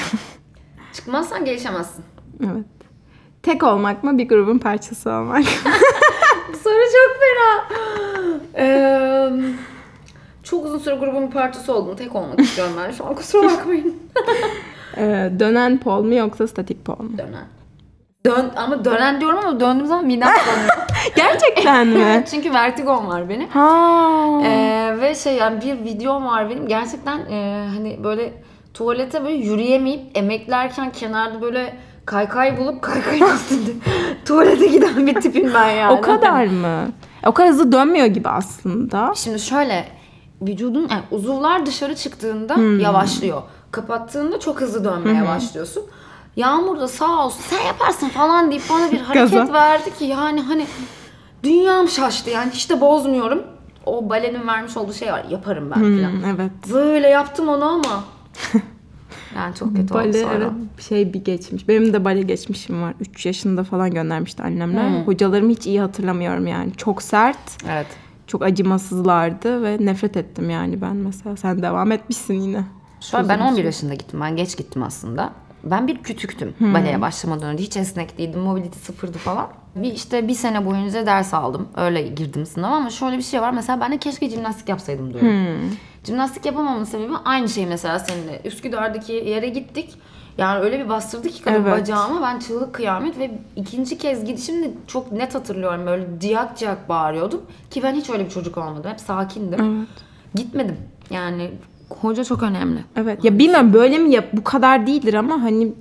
Çıkmazsan 0.93 1.45
gelişemezsin. 1.45 2.05
evet. 2.45 2.67
Tek 3.43 3.63
olmak 3.63 4.05
mı 4.05 4.19
bir 4.19 4.29
grubun 4.29 4.59
parçası 4.59 5.11
olmak? 5.11 5.45
Bu 6.53 6.57
soru 6.57 6.75
çok 6.93 7.17
fena. 7.21 7.77
Eee, 8.59 9.33
çok 10.43 10.65
uzun 10.67 10.79
süre 10.79 10.95
grubun 10.95 11.27
bir 11.27 11.33
parçası 11.33 11.75
oldum. 11.75 11.97
Tek 11.97 12.15
olmak 12.17 12.41
istiyorum 12.41 12.75
ben 12.79 12.91
şu 12.91 13.07
an. 13.07 13.15
Kusura 13.15 13.47
bakmayın. 13.51 13.97
Ee, 14.97 15.31
dönen 15.39 15.79
pol 15.79 16.03
mu 16.03 16.15
yoksa 16.15 16.47
statik 16.47 16.85
pol 16.85 16.99
mu? 17.05 17.19
Dönen. 17.19 17.45
Dön, 18.27 18.51
ama 18.57 18.85
dönen 18.85 19.21
diyorum 19.21 19.39
ama 19.39 19.61
döndüğüm 19.61 19.87
zaman 19.87 20.07
midem 20.07 20.29
bulanıyor. 20.29 20.87
Gerçekten 21.17 21.87
mi? 21.87 22.25
Çünkü 22.31 22.53
vertigom 22.55 23.09
var 23.09 23.29
benim. 23.29 23.49
ha. 23.49 24.41
Ee, 24.45 24.97
ve 25.01 25.15
şey 25.15 25.35
yani 25.37 25.61
bir 25.61 25.85
videom 25.85 26.27
var 26.27 26.51
benim. 26.51 26.69
Gerçekten 26.69 27.19
e, 27.19 27.67
hani 27.75 28.05
böyle 28.05 28.33
tuvalete 28.75 29.25
böyle 29.25 29.37
yürüyemeyip 29.37 30.01
emeklerken 30.19 30.93
kenarda 30.93 31.43
böyle 31.43 31.75
kaykay 32.11 32.59
bulup 32.59 32.83
kaykayın 32.83 33.35
üstünde 33.35 33.71
tuvalete 34.25 34.67
giden 34.67 35.07
bir 35.07 35.21
tipim 35.21 35.55
ben 35.55 35.71
yani. 35.71 35.93
o 35.93 36.01
kadar 36.01 36.47
mı? 36.47 36.89
O 37.27 37.33
kadar 37.33 37.51
hızlı 37.51 37.73
dönmüyor 37.73 38.07
gibi 38.07 38.29
aslında. 38.29 39.13
Şimdi 39.17 39.39
şöyle 39.41 39.89
vücudun 40.43 40.89
yani 40.91 41.03
uzuvlar 41.11 41.67
dışarı 41.67 41.97
çıktığında 41.97 42.57
Hmm. 42.57 42.81
yavaşlıyor. 42.81 43.43
Kapattığında 43.71 44.41
çok 44.41 44.61
hızlı 44.61 44.85
dönmeye 44.85 45.29
başlıyorsun. 45.29 45.83
Yağmur 46.37 46.81
da 46.81 46.89
sağ 46.89 47.27
olsun 47.27 47.41
sen 47.51 47.67
yaparsın 47.67 48.09
falan 48.09 48.51
deyip 48.51 48.63
bana 48.71 48.93
bir 48.93 48.99
hareket 49.01 49.53
verdi 49.53 49.99
ki 49.99 50.05
yani 50.05 50.41
hani 50.41 50.67
dünyam 51.43 51.89
şaştı 51.89 52.31
yani 52.31 52.51
hiç 52.51 52.71
de 52.71 52.81
bozmuyorum. 52.81 53.43
O 53.87 54.11
balenin 54.11 54.47
vermiş 54.47 54.77
olduğu 54.77 54.93
şey 54.93 55.13
var 55.13 55.25
yaparım 55.31 55.71
ben 55.71 55.81
falan. 55.81 56.13
Hmm, 56.13 56.25
evet. 56.35 56.53
Böyle 56.73 57.09
yaptım 57.09 57.49
onu 57.49 57.65
ama. 57.65 58.05
Yani 59.37 59.55
çok 59.55 59.77
kötü 59.77 59.95
oldu 59.95 60.03
Bale 60.03 60.23
sonra. 60.23 60.35
evet 60.35 60.83
şey 60.89 61.13
bir 61.13 61.25
geçmiş. 61.25 61.69
Benim 61.69 61.93
de 61.93 62.05
bale 62.05 62.23
geçmişim 62.23 62.83
var. 62.83 62.95
3 63.01 63.27
yaşında 63.27 63.65
falan 63.65 63.91
göndermişti 63.91 64.43
annemler. 64.43 64.89
Hmm. 64.89 65.07
Hocalarımı 65.07 65.51
hiç 65.51 65.67
iyi 65.67 65.81
hatırlamıyorum 65.81 66.47
yani. 66.47 66.73
Çok 66.77 67.03
sert, 67.03 67.65
Evet. 67.69 67.87
çok 68.27 68.43
acımasızlardı 68.43 69.63
ve 69.63 69.77
nefret 69.81 70.17
ettim 70.17 70.51
yani 70.51 70.81
ben 70.81 70.97
mesela. 70.97 71.37
Sen 71.37 71.63
devam 71.63 71.93
etmişsin 71.93 72.35
yine. 72.35 72.65
Şöyle 73.01 73.29
ben 73.29 73.41
11 73.41 73.65
yaşında 73.65 73.95
gittim. 73.95 74.21
Ben 74.21 74.37
geç 74.37 74.57
gittim 74.57 74.83
aslında. 74.83 75.33
Ben 75.65 75.87
bir 75.89 75.99
kütüktüm 75.99 76.55
baleye 76.61 77.01
başlamadan 77.01 77.49
önce. 77.49 77.65
Hiç 77.65 77.77
esnek 77.77 78.19
değildim. 78.19 78.41
Mobility 78.41 78.79
sıfırdı 78.79 79.19
falan. 79.19 79.49
Bir 79.77 79.93
işte 79.93 80.29
bir 80.29 80.35
sene 80.35 80.67
boyunca 80.67 81.07
ders 81.07 81.35
aldım. 81.35 81.69
Öyle 81.77 82.03
girdim 82.03 82.47
sınava 82.47 82.77
ama 82.77 82.91
şöyle 82.91 83.19
bir 83.19 83.23
şey 83.23 83.41
var. 83.41 83.53
Mesela 83.53 83.81
ben 83.81 83.93
de 83.93 83.99
keşke 83.99 84.31
jimnastik 84.31 84.69
yapsaydım 84.69 85.15
diyorum. 85.15 85.77
Jimnastik 86.05 86.47
yapamamın 86.47 86.85
sebebi 86.85 87.13
aynı 87.25 87.49
şey 87.49 87.67
mesela 87.67 87.99
seninle. 87.99 88.41
Üsküdar'daki 88.45 89.13
yere 89.13 89.49
gittik. 89.49 89.95
Yani 90.39 90.61
öyle 90.61 90.85
bir 90.85 90.89
bastırdı 90.89 91.29
ki 91.29 91.43
kadın 91.43 91.63
Evet. 91.63 91.81
bacağıma 91.81 92.23
ben 92.23 92.39
çığlık 92.39 92.73
kıyamet 92.73 93.19
ve 93.19 93.31
ikinci 93.57 93.99
kez 93.99 94.25
gidişimde 94.25 94.71
çok 94.87 95.13
net 95.13 95.35
hatırlıyorum 95.35 95.87
böyle 95.87 96.07
ciyak 96.21 96.59
ciyak 96.59 96.89
bağırıyordum 96.89 97.43
ki 97.71 97.83
ben 97.83 97.95
hiç 97.95 98.11
öyle 98.11 98.25
bir 98.25 98.31
çocuk 98.31 98.59
olmadım 98.59 98.91
hep 98.91 99.01
sakindim. 99.01 99.87
Gitmedim 100.35 100.77
yani 101.11 101.51
hoca 102.01 102.25
çok 102.25 102.43
önemli. 102.43 102.85
Evet. 102.97 103.25
Ya 103.25 103.39
bilmiyorum 103.39 103.73
böyle 103.73 103.99
mi 103.99 104.11
yap 104.15 104.25
bu 104.33 104.45
kadar 104.45 104.87
değildir 104.87 105.15
ama 105.15 105.43
hani 105.43 105.73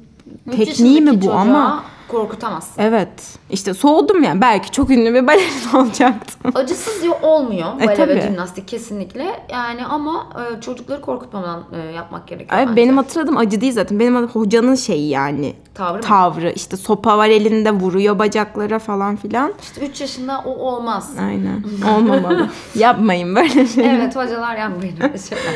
Üç 0.48 0.56
tekniği 0.56 1.02
mi 1.02 1.10
bu 1.10 1.16
çocuğa 1.16 1.36
ama 1.36 1.84
korkutamazsın. 2.10 2.82
evet. 2.82 3.10
İşte 3.50 3.74
soğudum 3.74 4.24
yani. 4.24 4.42
Belki 4.42 4.72
çok 4.72 4.90
ünlü 4.90 5.14
bir 5.14 5.28
balerin 5.28 5.76
olacaktım. 5.78 6.52
Acısız 6.56 7.06
yo- 7.06 7.14
olmuyor 7.22 7.82
E, 7.82 7.88
bale 7.88 7.96
tabii. 7.96 8.16
ve 8.16 8.22
jimnastik 8.22 8.68
kesinlikle. 8.68 9.46
Yani 9.52 9.86
ama 9.86 10.28
e, 10.58 10.62
çocukları 10.62 11.02
korkutmadan 11.02 11.64
e, 11.74 11.78
yapmak 11.92 12.28
gerekiyor 12.28 12.60
Ay, 12.60 12.66
bence. 12.68 12.76
benim 12.76 12.98
hatırladığım 12.98 13.38
acı 13.38 13.62
değil 13.62 13.74
zaten. 13.74 14.00
Benim 14.00 14.28
hocanın 14.28 14.76
şeyi 14.76 15.10
yani. 15.10 15.54
Tavrı 15.74 15.98
mı? 15.98 16.02
Tavrı. 16.04 16.52
İşte 16.52 16.78
sopa 16.78 17.18
var 17.18 17.30
elinde 17.30 17.72
vuruyor 17.72 18.20
bacaklara 18.20 18.80
falan 18.80 19.16
filan. 19.16 19.54
İşte 19.62 19.88
3 19.88 20.02
yaşında 20.02 20.40
o 20.46 20.50
olmaz. 20.52 21.12
Aynen. 21.22 21.64
Olmamalı. 21.98 22.50
Yapmayın 22.76 23.36
böyle 23.36 23.68
şey. 23.68 23.96
evet 23.96 24.16
hocalar 24.16 24.58
yapmayın 24.58 24.96
öyle 25.02 25.18
şeyler. 25.18 25.54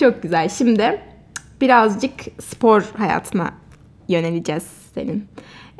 Çok 0.00 0.22
güzel. 0.22 0.48
Şimdi 0.48 1.00
birazcık 1.60 2.12
spor 2.42 2.84
hayatına 2.98 3.50
yöneleceğiz 4.08 4.62
senin. 4.94 5.28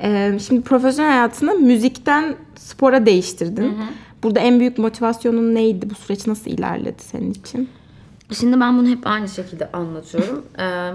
Ee, 0.02 0.38
şimdi 0.46 0.62
profesyonel 0.62 1.10
hayatını 1.10 1.54
müzikten 1.54 2.36
spora 2.56 3.06
değiştirdin. 3.06 3.78
Burada 4.22 4.40
en 4.40 4.60
büyük 4.60 4.78
motivasyonun 4.78 5.54
neydi? 5.54 5.90
Bu 5.90 5.94
süreç 5.94 6.26
nasıl 6.26 6.50
ilerledi 6.50 7.02
senin 7.02 7.30
için? 7.30 7.68
Şimdi 8.32 8.60
ben 8.60 8.78
bunu 8.78 8.88
hep 8.88 9.06
aynı 9.06 9.28
şekilde 9.28 9.72
anlatıyorum. 9.72 10.44
Ee, 10.58 10.92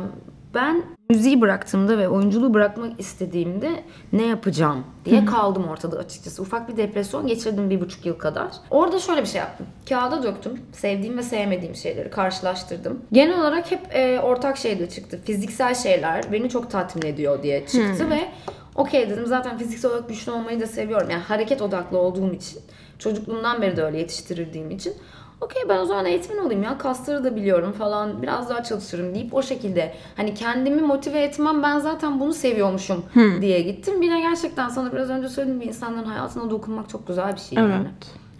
ben 0.53 0.83
müziği 1.09 1.41
bıraktığımda 1.41 1.97
ve 1.97 2.09
oyunculuğu 2.09 2.53
bırakmak 2.53 2.99
istediğimde 2.99 3.83
ne 4.13 4.25
yapacağım 4.25 4.83
diye 5.05 5.25
kaldım 5.25 5.67
ortada 5.67 5.97
açıkçası. 5.97 6.41
Ufak 6.41 6.69
bir 6.69 6.77
depresyon 6.77 7.27
geçirdim 7.27 7.69
bir 7.69 7.81
buçuk 7.81 8.05
yıl 8.05 8.17
kadar. 8.17 8.47
Orada 8.69 8.99
şöyle 8.99 9.21
bir 9.21 9.27
şey 9.27 9.41
yaptım. 9.41 9.65
Kağıda 9.89 10.23
döktüm. 10.23 10.59
Sevdiğim 10.71 11.17
ve 11.17 11.23
sevmediğim 11.23 11.75
şeyleri 11.75 12.09
karşılaştırdım. 12.09 12.99
Genel 13.11 13.39
olarak 13.39 13.71
hep 13.71 13.95
e, 13.95 14.19
ortak 14.19 14.57
şey 14.57 14.79
de 14.79 14.89
çıktı. 14.89 15.19
Fiziksel 15.25 15.75
şeyler 15.75 16.31
beni 16.31 16.49
çok 16.49 16.71
tatmin 16.71 17.05
ediyor 17.05 17.43
diye 17.43 17.65
çıktı 17.67 18.09
ve 18.09 18.27
okey 18.75 19.09
dedim 19.09 19.25
zaten 19.25 19.57
fiziksel 19.57 19.91
olarak 19.91 20.09
güçlü 20.09 20.31
olmayı 20.31 20.59
da 20.59 20.67
seviyorum. 20.67 21.09
Yani 21.09 21.23
hareket 21.23 21.61
odaklı 21.61 21.97
olduğum 21.97 22.33
için. 22.33 22.59
Çocukluğumdan 22.99 23.61
beri 23.61 23.77
de 23.77 23.83
öyle 23.83 23.97
yetiştirildiğim 23.97 24.71
için. 24.71 24.93
Okey 25.41 25.63
ben 25.69 25.79
o 25.79 25.85
zaman 25.85 26.05
eğitmen 26.05 26.37
olayım 26.37 26.63
ya 26.63 26.77
kasları 26.77 27.23
da 27.23 27.35
biliyorum 27.35 27.71
falan 27.71 28.21
biraz 28.21 28.49
daha 28.49 28.63
çalışırım 28.63 29.15
deyip 29.15 29.33
o 29.33 29.43
şekilde 29.43 29.93
hani 30.17 30.33
kendimi 30.33 30.81
motive 30.81 31.19
etmem 31.23 31.63
ben 31.63 31.79
zaten 31.79 32.19
bunu 32.19 32.33
seviyormuşum 32.33 33.05
diye 33.41 33.61
gittim. 33.61 34.01
Bir 34.01 34.11
de 34.11 34.19
gerçekten 34.19 34.69
sana 34.69 34.93
biraz 34.93 35.09
önce 35.09 35.29
söylediğim 35.29 35.61
bir 35.61 35.67
insanların 35.67 36.05
hayatına 36.05 36.49
dokunmak 36.49 36.89
çok 36.89 37.07
güzel 37.07 37.35
bir 37.35 37.39
şey 37.41 37.57
yani. 37.71 37.87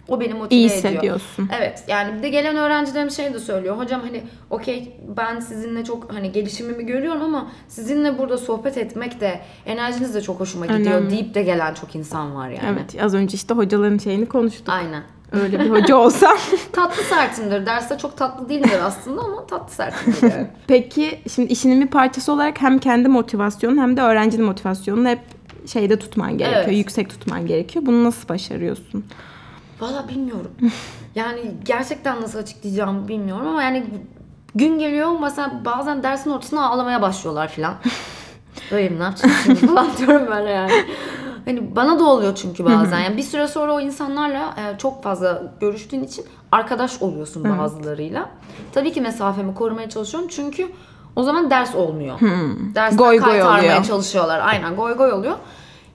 O 0.08 0.20
beni 0.20 0.34
motive 0.34 0.54
İyi 0.60 0.66
ediyor. 0.66 0.76
hissediyorsun. 0.76 1.48
Evet 1.58 1.84
yani 1.88 2.18
bir 2.18 2.22
de 2.22 2.28
gelen 2.28 2.56
öğrencilerim 2.56 3.10
şey 3.10 3.34
de 3.34 3.38
söylüyor. 3.38 3.78
Hocam 3.78 4.00
hani 4.00 4.22
okey 4.50 4.96
ben 5.16 5.40
sizinle 5.40 5.84
çok 5.84 6.12
hani 6.12 6.32
gelişimimi 6.32 6.86
görüyorum 6.86 7.22
ama 7.22 7.50
sizinle 7.68 8.18
burada 8.18 8.38
sohbet 8.38 8.78
etmek 8.78 9.20
de 9.20 9.40
enerjiniz 9.66 10.14
de 10.14 10.20
çok 10.22 10.40
hoşuma 10.40 10.66
gidiyor 10.66 10.94
Önemli. 10.96 11.10
deyip 11.10 11.34
de 11.34 11.42
gelen 11.42 11.74
çok 11.74 11.94
insan 11.94 12.34
var 12.34 12.48
yani. 12.48 12.66
Evet. 12.72 13.02
Az 13.04 13.14
önce 13.14 13.34
işte 13.34 13.54
hocaların 13.54 13.98
şeyini 13.98 14.26
konuştuk. 14.26 14.68
Aynen. 14.68 15.02
Öyle 15.32 15.60
bir 15.60 15.70
hoca 15.70 15.96
olsam. 15.96 16.36
Tatlı 16.72 17.02
sertimdir. 17.02 17.66
Derste 17.66 17.98
çok 17.98 18.16
tatlı 18.16 18.48
değildir 18.48 18.78
aslında 18.84 19.20
ama 19.20 19.46
tatlı 19.46 19.74
sertimdir 19.74 20.22
yani. 20.22 20.46
Peki 20.66 21.18
şimdi 21.34 21.52
işinin 21.52 21.80
bir 21.80 21.86
parçası 21.86 22.32
olarak 22.32 22.62
hem 22.62 22.78
kendi 22.78 23.08
motivasyonun 23.08 23.78
hem 23.78 23.96
de 23.96 24.02
öğrencinin 24.02 24.44
motivasyonunu 24.46 25.08
hep 25.08 25.18
şeyde 25.66 25.98
tutman 25.98 26.38
gerekiyor. 26.38 26.64
Evet. 26.66 26.76
Yüksek 26.78 27.10
tutman 27.10 27.46
gerekiyor. 27.46 27.86
Bunu 27.86 28.04
nasıl 28.04 28.28
başarıyorsun? 28.28 29.04
Valla 29.80 30.08
bilmiyorum. 30.08 30.50
Yani 31.14 31.54
gerçekten 31.64 32.22
nasıl 32.22 32.38
açıklayacağımı 32.38 33.08
bilmiyorum 33.08 33.46
ama 33.46 33.62
yani 33.62 33.84
gün 34.54 34.78
geliyor 34.78 35.18
mesela 35.20 35.60
bazen 35.64 36.02
dersin 36.02 36.30
ortasında 36.30 36.62
ağlamaya 36.62 37.02
başlıyorlar 37.02 37.48
filan. 37.48 37.74
Dayım 38.70 38.98
ne 38.98 39.02
yapacağım 39.02 39.34
şimdi 39.44 39.66
falan 39.66 39.88
diyorum 39.98 40.26
böyle 40.26 40.50
yani. 40.50 40.72
Hani 41.44 41.76
bana 41.76 41.98
da 41.98 42.04
oluyor 42.04 42.34
çünkü 42.34 42.64
bazen. 42.64 43.00
Yani 43.00 43.16
bir 43.16 43.22
süre 43.22 43.48
sonra 43.48 43.72
o 43.72 43.80
insanlarla 43.80 44.54
e, 44.56 44.78
çok 44.78 45.02
fazla 45.02 45.42
görüştüğün 45.60 46.02
için 46.02 46.24
arkadaş 46.52 47.02
oluyorsun 47.02 47.58
bazılarıyla. 47.58 48.30
Tabii 48.72 48.92
ki 48.92 49.00
mesafemi 49.00 49.54
korumaya 49.54 49.88
çalışıyorum 49.88 50.28
çünkü 50.28 50.72
o 51.16 51.22
zaman 51.22 51.50
ders 51.50 51.74
olmuyor. 51.74 52.20
Dersten 52.74 52.96
Goy 52.98 53.18
goy 53.18 53.42
oluyor. 53.42 53.84
çalışıyorlar. 53.84 54.40
Aynen 54.44 54.76
goy 54.76 54.94
goy 54.96 55.12
oluyor. 55.12 55.36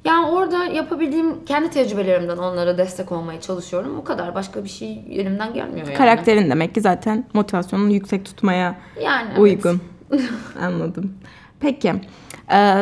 Yani 0.06 0.27
orada 0.27 0.65
yapabildiğim 0.65 1.46
kendi 1.46 1.70
tecrübelerimden 1.70 2.38
onlara 2.38 2.77
destek 2.77 3.12
olmaya 3.12 3.41
çalışıyorum. 3.41 4.00
O 4.00 4.03
kadar. 4.03 4.36
Başka 4.36 4.63
bir 4.63 4.70
şey 4.70 5.03
elimden 5.12 5.53
gelmiyor 5.53 5.88
yani. 5.88 5.98
Karakterin 5.98 6.50
demek 6.50 6.75
ki 6.75 6.82
zaten 6.82 7.25
motivasyonunu 7.34 7.94
yüksek 7.94 8.25
tutmaya 8.25 8.75
Yani 9.01 9.27
evet. 9.29 9.39
uygun. 9.39 9.82
Anladım. 10.62 11.13
Peki. 11.60 11.94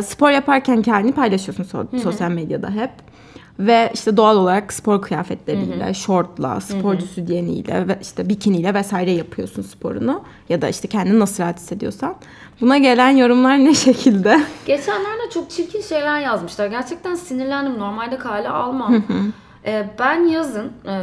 spor 0.04 0.30
yaparken 0.32 0.82
kendini 0.82 1.12
paylaşıyorsun 1.12 1.64
so- 1.64 2.00
sosyal 2.00 2.32
medyada 2.32 2.70
hep. 2.72 2.92
Ve 3.60 3.92
işte 3.94 4.18
doğal 4.18 4.38
olarak 4.38 4.74
spor 4.74 5.02
kıyafetleriyle, 5.02 5.94
şortla, 5.94 6.62
sporcu 6.62 7.06
sütyeniyle 7.06 7.88
ve 7.88 8.00
işte 8.02 8.30
bikiniyle 8.30 8.74
vesaire 8.74 9.12
yapıyorsun 9.12 9.62
sporunu. 9.62 10.24
Ya 10.50 10.62
da 10.62 10.70
işte 10.70 10.88
kendini 10.88 11.20
nasıl 11.20 11.44
rahat 11.44 11.60
hissediyorsan. 11.60 12.16
Buna 12.62 12.78
gelen 12.78 13.10
yorumlar 13.10 13.58
ne 13.58 13.74
şekilde? 13.86 14.40
Geçenlerde 14.66 15.30
çok 15.34 15.50
çirkin 15.50 15.82
şeyler 15.82 16.20
yazmışlar. 16.20 16.68
Gerçekten 16.68 17.16
sinirlendim. 17.16 17.80
Normalde 17.80 18.18
kale 18.18 18.50
almam. 18.50 19.04
Ee, 19.66 19.90
ben 20.00 20.24
yazın 20.28 20.72
e, 20.86 20.96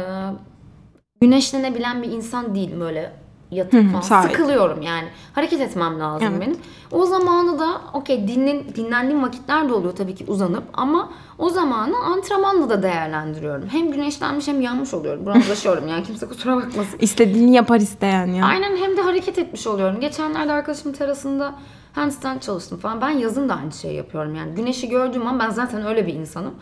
güneşlenebilen 1.21 2.03
bir 2.03 2.11
insan 2.11 2.55
değilim 2.55 2.79
böyle 2.79 3.11
yatıp 3.55 3.91
falan. 3.91 4.21
Sıkılıyorum 4.21 4.81
yani. 4.81 5.07
Hareket 5.33 5.61
etmem 5.61 5.99
lazım 5.99 6.27
Evet. 6.31 6.41
benim. 6.41 6.57
O 6.91 7.05
zamanı 7.05 7.59
da 7.59 7.81
okey 7.93 8.27
dinlen, 8.27 8.75
dinlendiğim 8.75 9.23
vakitler 9.23 9.69
de 9.69 9.73
oluyor 9.73 9.95
tabii 9.95 10.15
ki 10.15 10.25
uzanıp 10.27 10.63
ama 10.73 11.09
o 11.37 11.49
zamanı 11.49 11.97
antrenmanla 11.97 12.69
da 12.69 12.83
değerlendiriyorum. 12.83 13.67
Hem 13.69 13.91
güneşlenmiş 13.91 14.47
hem 14.47 14.61
yanmış 14.61 14.93
oluyorum. 14.93 15.25
Bronzlaşıyorum 15.25 15.87
yani 15.87 16.03
kimse 16.03 16.27
kusura 16.27 16.55
bakmasın. 16.55 16.97
İstediğini 16.99 17.55
yapar 17.55 17.79
isteyen 17.79 18.27
ya. 18.27 18.45
Aynen 18.45 18.77
hem 18.77 18.97
de 18.97 19.01
hareket 19.01 19.37
etmiş 19.37 19.67
oluyorum. 19.67 19.99
Geçenlerde 19.99 20.51
arkadaşımın 20.51 20.93
terasında 20.95 21.55
handstand 21.93 22.39
çalıştım 22.39 22.79
falan. 22.79 23.01
Ben 23.01 23.09
yazın 23.09 23.49
da 23.49 23.55
aynı 23.55 23.71
şeyi 23.71 23.95
yapıyorum 23.95 24.35
yani. 24.35 24.55
Güneşi 24.55 24.89
gördüğüm 24.89 25.27
an 25.27 25.39
ben 25.39 25.49
zaten 25.49 25.85
öyle 25.85 26.07
bir 26.07 26.13
insanım. 26.13 26.53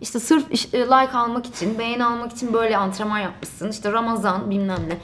İşte 0.00 0.20
sırf 0.20 0.44
işte 0.50 0.78
like 0.78 1.12
almak 1.12 1.46
için, 1.46 1.78
beğeni 1.78 2.04
almak 2.04 2.32
için 2.32 2.52
böyle 2.52 2.76
antrenman 2.76 3.18
yapmışsın. 3.18 3.70
İşte 3.70 3.92
Ramazan 3.92 4.50
bilmem 4.50 4.78
ne. 4.88 4.98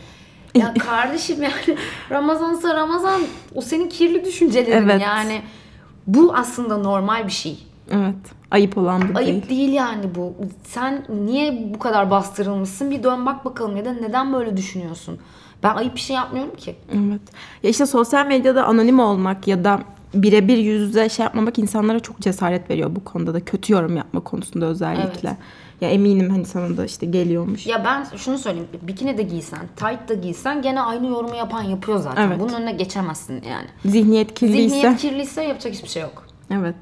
Ya 0.57 0.75
kardeşim 0.75 1.43
yani 1.43 1.79
Ramazansa 2.11 2.75
Ramazan 2.75 3.21
o 3.55 3.61
senin 3.61 3.89
kirli 3.89 4.25
düşüncelerin 4.25 4.89
Evet. 4.89 5.03
yani. 5.03 5.43
Bu 6.07 6.35
aslında 6.35 6.77
normal 6.77 7.27
bir 7.27 7.33
şey. 7.33 7.67
Evet. 7.91 8.15
Ayıp 8.51 8.79
olan 8.79 9.03
bu 9.03 9.05
değil. 9.05 9.17
Ayıp 9.17 9.51
değil 9.51 9.73
yani 9.73 10.15
bu. 10.15 10.35
Sen 10.65 11.05
niye 11.27 11.75
bu 11.75 11.79
kadar 11.79 12.11
bastırılmışsın? 12.11 12.91
Bir 12.91 13.03
dön 13.03 13.27
bak 13.27 13.45
bakalım 13.45 13.77
ya 13.77 13.85
da 13.85 13.93
neden 13.93 14.33
böyle 14.33 14.57
düşünüyorsun? 14.57 15.19
Ben 15.63 15.75
ayıp 15.75 15.95
bir 15.95 16.01
şey 16.01 16.17
yapmıyorum 16.17 16.57
ki. 16.57 16.77
Evet. 16.93 17.21
Ya 17.63 17.71
işte 17.71 17.87
sosyal 17.87 18.27
medyada 18.27 18.65
anonim 18.65 18.99
olmak 19.01 19.49
ya 19.49 19.65
da 19.65 19.81
birebir 20.15 20.59
yüz 20.59 20.83
yüze 20.89 21.09
şey 21.09 21.25
yapmamak 21.25 21.59
insanlara 21.59 22.01
çok 22.01 22.21
cesaret 22.21 22.71
veriyor 22.71 22.97
bu 22.97 23.05
konuda 23.05 23.35
da. 23.35 23.41
Kötü 23.41 23.73
yorum 23.73 23.97
yapma 23.97 24.21
konusunda 24.21 24.67
özellikle. 24.67 25.29
Evet. 25.29 25.39
Ya 25.81 25.91
eminim 25.91 26.31
hani 26.31 26.45
sana 26.45 26.77
da 26.77 26.85
işte 26.85 27.07
geliyormuş. 27.07 27.67
Ya 27.67 27.85
ben 27.85 28.17
şunu 28.17 28.39
söyleyeyim. 28.39 28.69
Bikini 28.83 29.19
de 29.19 29.23
giysen, 29.23 29.59
tight 29.77 30.09
da 30.09 30.15
giysen 30.15 30.63
gene 30.63 30.81
aynı 30.81 31.07
yorumu 31.07 31.35
yapan 31.37 31.63
yapıyor 31.63 31.99
zaten. 31.99 32.27
Evet. 32.29 32.41
Bunun 32.41 32.53
önüne 32.53 32.73
geçemezsin 32.73 33.35
yani. 33.51 33.67
Zihniyet 33.85 34.35
kirliyse. 34.35 34.69
Zihniyet 34.69 34.97
kirliyse 35.01 35.43
yapacak 35.43 35.73
hiçbir 35.73 35.89
şey 35.89 36.03
yok. 36.03 36.23
Evet. 36.51 36.75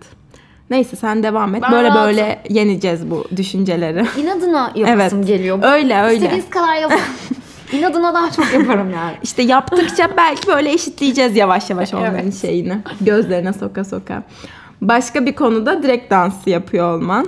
Neyse 0.71 0.97
sen 0.97 1.23
devam 1.23 1.55
et. 1.55 1.63
Ben 1.63 1.73
böyle 1.73 1.89
rahatım. 1.89 2.05
böyle 2.05 2.43
yeneceğiz 2.51 3.11
bu 3.11 3.25
düşünceleri. 3.37 4.07
İnadına 4.21 4.73
yapasım 4.75 5.19
Evet. 5.19 5.29
geliyor. 5.29 5.59
Öyle, 5.63 6.01
öyle. 6.01 6.15
İstediğiniz 6.15 6.51
kadar 6.51 6.75
yazın. 6.77 6.99
İnadına 7.73 8.15
daha 8.15 8.31
çok 8.31 8.53
yaparım 8.53 8.91
yani. 8.91 9.17
İşte 9.23 9.43
yaptıkça 9.43 10.11
belki 10.17 10.47
böyle 10.49 10.73
eşitleyeceğiz 10.73 11.37
yavaş 11.37 11.71
yavaş 11.71 11.95
onların 11.95 12.15
Evet. 12.21 12.41
şeyini. 12.41 12.79
Gözlerine 13.01 13.53
soka 13.53 13.85
soka. 13.85 14.23
Başka 14.81 15.27
bir 15.27 15.35
konuda 15.37 15.83
direkt 15.83 16.11
dansı 16.11 16.51
yapıyor 16.51 16.95
olman. 16.97 17.27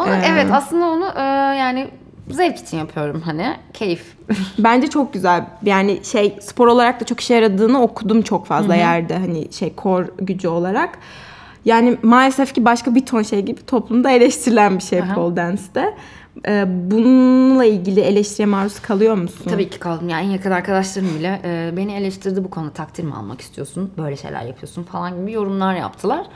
Onu, 0.00 0.10
Ee, 0.10 0.22
evet 0.28 0.46
aslında 0.52 0.86
onu 0.86 1.06
e, 1.16 1.20
yani 1.58 1.88
zevk 2.30 2.58
için 2.58 2.78
yapıyorum 2.78 3.22
hani. 3.24 3.56
Keyif. 3.72 4.16
Bence 4.58 4.86
çok 4.86 5.12
güzel. 5.12 5.44
Yani 5.62 6.04
şey 6.04 6.36
spor 6.40 6.66
olarak 6.66 7.00
da 7.00 7.04
çok 7.04 7.20
işe 7.20 7.34
yaradığını 7.34 7.82
okudum 7.82 8.22
çok 8.22 8.46
fazla 8.46 8.74
yerde. 8.74 9.18
Hani 9.18 9.52
şey 9.52 9.74
kor 9.74 10.06
gücü 10.18 10.48
olarak. 10.48 10.98
Yani 11.64 11.98
maalesef 12.02 12.54
ki 12.54 12.64
başka 12.64 12.94
bir 12.94 13.06
ton 13.06 13.22
şey 13.22 13.42
gibi 13.42 13.66
toplumda 13.66 14.10
eleştirilen 14.10 14.78
bir 14.78 14.82
şey 14.82 15.00
Aha. 15.00 15.14
pole 15.14 15.36
dance'de. 15.36 15.94
Ee, 16.48 16.64
bununla 16.90 17.64
ilgili 17.64 18.00
eleştiriye 18.00 18.46
maruz 18.46 18.80
kalıyor 18.80 19.14
musun? 19.14 19.50
Tabii 19.50 19.70
ki 19.70 19.78
kaldım. 19.78 20.08
Yani 20.08 20.26
en 20.26 20.30
yakın 20.30 20.50
arkadaşlarım 20.50 21.08
bile 21.18 21.40
e, 21.44 21.76
beni 21.76 21.92
eleştirdi 21.92 22.44
bu 22.44 22.50
konuda 22.50 22.72
takdir 22.72 23.04
mi 23.04 23.14
almak 23.14 23.40
istiyorsun? 23.40 23.90
Böyle 23.98 24.16
şeyler 24.16 24.42
yapıyorsun 24.42 24.82
falan 24.82 25.20
gibi 25.20 25.32
yorumlar 25.32 25.74
yaptılar. 25.74 26.26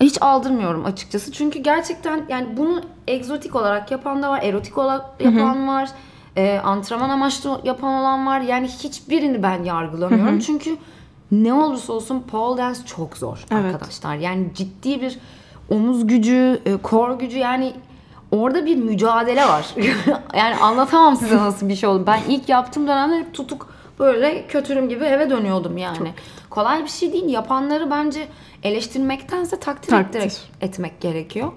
Hiç 0.00 0.22
aldırmıyorum 0.22 0.84
açıkçası. 0.84 1.32
Çünkü 1.32 1.58
gerçekten 1.58 2.24
yani 2.28 2.56
bunu 2.56 2.80
egzotik 3.08 3.56
olarak 3.56 3.90
yapan 3.90 4.22
da 4.22 4.30
var, 4.30 4.42
erotik 4.42 4.78
olarak 4.78 5.04
yapan 5.20 5.68
var, 5.68 5.88
e, 6.36 6.58
antrenman 6.64 7.10
amaçlı 7.10 7.60
yapan 7.64 7.94
olan 7.94 8.26
var. 8.26 8.40
Yani 8.40 8.68
hiçbirini 8.68 9.42
ben 9.42 9.64
yargılamıyorum. 9.64 10.38
Çünkü 10.38 10.76
ne 11.32 11.52
olursa 11.52 11.92
olsun 11.92 12.20
pole 12.20 12.62
dance 12.62 12.80
çok 12.86 13.16
zor 13.16 13.44
Evet. 13.50 13.74
arkadaşlar. 13.74 14.16
Yani 14.16 14.46
ciddi 14.54 15.00
bir 15.00 15.18
omuz 15.70 16.06
gücü, 16.06 16.60
e, 16.66 16.76
kor 16.76 17.18
gücü 17.18 17.38
yani 17.38 17.72
orada 18.30 18.66
bir 18.66 18.76
mücadele 18.76 19.48
var. 19.48 19.74
yani 20.34 20.56
anlatamam 20.56 21.16
size 21.16 21.36
nasıl 21.36 21.68
bir 21.68 21.76
şey 21.76 21.88
oldu. 21.88 22.04
Ben 22.06 22.20
ilk 22.28 22.48
yaptığım 22.48 22.86
dönemde 22.86 23.18
hep 23.18 23.34
tutuk 23.34 23.68
böyle 24.00 24.46
kötürüm 24.46 24.88
gibi 24.88 25.04
eve 25.04 25.30
dönüyordum 25.30 25.78
yani. 25.78 26.12
Kolay 26.50 26.84
bir 26.84 26.88
şey 26.88 27.12
değil. 27.12 27.28
Yapanları 27.28 27.90
bence 27.90 28.28
eleştirmektense 28.62 29.60
takdir, 29.60 29.88
Takdir. 29.90 30.18
ettirek 30.18 30.38
etmek 30.60 31.00
gerekiyor. 31.00 31.52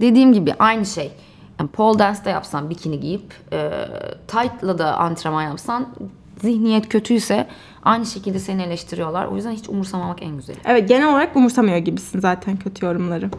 Dediğim 0.00 0.32
gibi 0.32 0.54
aynı 0.58 0.86
şey. 0.86 1.12
Yani 1.60 1.70
pole 1.70 1.98
dance 1.98 2.24
de 2.24 2.30
yapsan 2.30 2.70
bikini 2.70 3.00
giyip 3.00 3.34
e, 3.52 3.70
tight'la 4.28 4.78
da 4.78 4.96
antrenman 4.96 5.42
yapsan 5.42 5.86
zihniyet 6.42 6.88
kötüyse 6.88 7.46
aynı 7.82 8.06
şekilde 8.06 8.38
seni 8.38 8.62
eleştiriyorlar. 8.62 9.26
O 9.26 9.36
yüzden 9.36 9.50
hiç 9.52 9.68
umursamamak 9.68 10.22
en 10.22 10.36
güzeli. 10.36 10.58
Evet 10.64 10.88
genel 10.88 11.08
olarak 11.08 11.36
umursamıyor 11.36 11.76
gibisin 11.76 12.20
zaten 12.20 12.56
kötü 12.56 12.86
yorumları. 12.86 13.30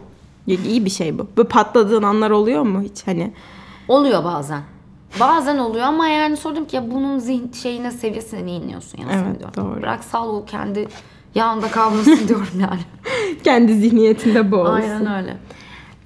İyi 0.46 0.84
bir 0.84 0.90
şey 0.90 1.18
bu. 1.18 1.26
Böyle 1.36 1.48
patladığın 1.48 2.02
anlar 2.02 2.30
oluyor 2.30 2.62
mu 2.62 2.82
hiç 2.82 3.06
hani? 3.06 3.32
Oluyor 3.88 4.24
bazen. 4.24 4.62
Bazen 5.20 5.58
oluyor 5.58 5.84
ama 5.84 6.08
yani 6.08 6.36
sordum 6.36 6.64
ki 6.64 6.76
ya 6.76 6.90
bunun 6.90 7.18
zihin 7.18 7.52
şeyine 7.52 7.90
seviyesine 7.90 8.46
niye 8.46 8.56
iniyorsun 8.58 8.98
ya 8.98 9.08
sen 9.10 9.24
Evet, 9.28 9.38
diyorum. 9.38 9.54
doğru. 9.56 9.82
Bırak 9.82 10.04
sal 10.04 10.28
o 10.28 10.44
kendi 10.44 10.88
yağında 11.34 11.68
kavrulsun 11.68 12.18
diyorum 12.28 12.60
yani. 12.60 12.80
Kendi 13.44 13.74
zihniyetinde 13.74 14.50
bu 14.52 14.56
olsun. 14.56 14.72
Aynen 14.72 15.14
öyle. 15.22 15.36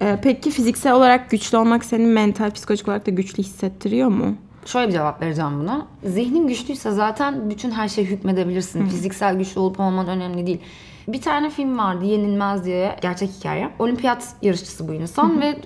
Ee, 0.03 0.18
peki 0.23 0.51
fiziksel 0.51 0.92
olarak 0.92 1.31
güçlü 1.31 1.59
olmak 1.59 1.85
seni 1.85 2.07
mental, 2.07 2.51
psikolojik 2.51 2.88
olarak 2.88 3.07
da 3.07 3.11
güçlü 3.11 3.42
hissettiriyor 3.42 4.09
mu? 4.09 4.35
Şöyle 4.66 4.88
bir 4.88 4.92
cevap 4.92 5.23
vereceğim 5.23 5.61
buna. 5.61 5.87
Zihnin 6.05 6.49
güçlüyse 6.49 6.90
zaten 6.90 7.51
bütün 7.51 7.71
her 7.71 7.88
şeye 7.88 8.03
hükmedebilirsin. 8.03 8.87
Fiziksel 8.87 9.35
güçlü 9.38 9.61
olup 9.61 9.81
olman 9.81 10.09
önemli 10.09 10.47
değil. 10.47 10.61
Bir 11.09 11.21
tane 11.21 11.51
film 11.51 11.79
vardı 11.79 12.05
Yenilmez 12.05 12.64
diye 12.64 12.97
gerçek 13.03 13.31
hikaye. 13.31 13.71
Olimpiyat 13.79 14.29
yarışçısı 14.42 14.88
bu 14.88 14.92
insan 14.94 15.40
ve 15.40 15.57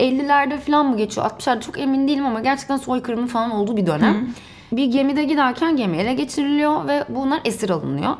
50'lerde 0.00 0.58
falan 0.58 0.86
mı 0.86 0.96
geçiyor 0.96 1.26
60'larda 1.26 1.60
çok 1.60 1.78
emin 1.78 2.08
değilim 2.08 2.26
ama 2.26 2.40
gerçekten 2.40 2.76
soykırımın 2.76 3.26
falan 3.26 3.50
olduğu 3.50 3.76
bir 3.76 3.86
dönem. 3.86 4.34
Bir 4.72 4.84
gemide 4.84 5.24
giderken 5.24 5.76
gemi 5.76 5.96
ele 5.96 6.14
geçiriliyor 6.14 6.88
ve 6.88 7.04
bunlar 7.08 7.40
esir 7.44 7.70
alınıyor. 7.70 8.16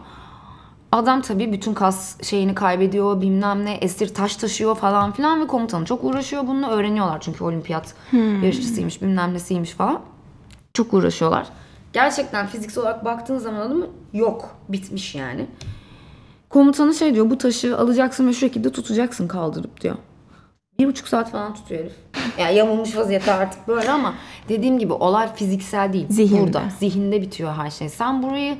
Adam 0.92 1.20
tabii 1.20 1.52
bütün 1.52 1.74
kas 1.74 2.22
şeyini 2.22 2.54
kaybediyor 2.54 3.20
bilmem 3.20 3.64
ne 3.64 3.74
esir 3.74 4.14
taş 4.14 4.36
taşıyor 4.36 4.74
falan 4.76 5.12
filan 5.12 5.40
ve 5.40 5.46
komutanı 5.46 5.84
çok 5.84 6.04
uğraşıyor 6.04 6.46
bununla 6.46 6.70
öğreniyorlar 6.70 7.20
çünkü 7.20 7.44
olimpiyat 7.44 7.94
yarışçısıymış 8.42 9.02
bilmem 9.02 9.34
nesiymiş 9.34 9.70
falan. 9.70 10.00
Çok 10.74 10.94
uğraşıyorlar. 10.94 11.46
Gerçekten 11.92 12.46
fiziksel 12.46 12.82
olarak 12.82 13.04
baktığın 13.04 13.38
zaman 13.38 13.60
adamı 13.60 13.86
yok 14.12 14.56
bitmiş 14.68 15.14
yani. 15.14 15.46
Komutanı 16.50 16.94
şey 16.94 17.14
diyor 17.14 17.30
bu 17.30 17.38
taşı 17.38 17.78
alacaksın 17.78 18.28
ve 18.28 18.32
şu 18.32 18.38
şekilde 18.38 18.72
tutacaksın 18.72 19.28
kaldırıp 19.28 19.80
diyor. 19.80 19.96
Bir 20.78 20.86
buçuk 20.86 21.08
saat 21.08 21.30
falan 21.30 21.54
tutuyor 21.54 21.80
herif. 21.80 21.92
Yani 22.38 22.54
yamulmuş 22.54 22.96
vaziyette 22.96 23.32
artık 23.32 23.68
böyle 23.68 23.90
ama 23.90 24.14
dediğim 24.48 24.78
gibi 24.78 24.92
olay 24.92 25.34
fiziksel 25.34 25.92
değil. 25.92 26.06
Zihinde. 26.10 26.42
Burada. 26.42 26.62
Zihinde 26.78 27.22
bitiyor 27.22 27.54
her 27.54 27.70
şey. 27.70 27.88
Sen 27.88 28.22
burayı 28.22 28.56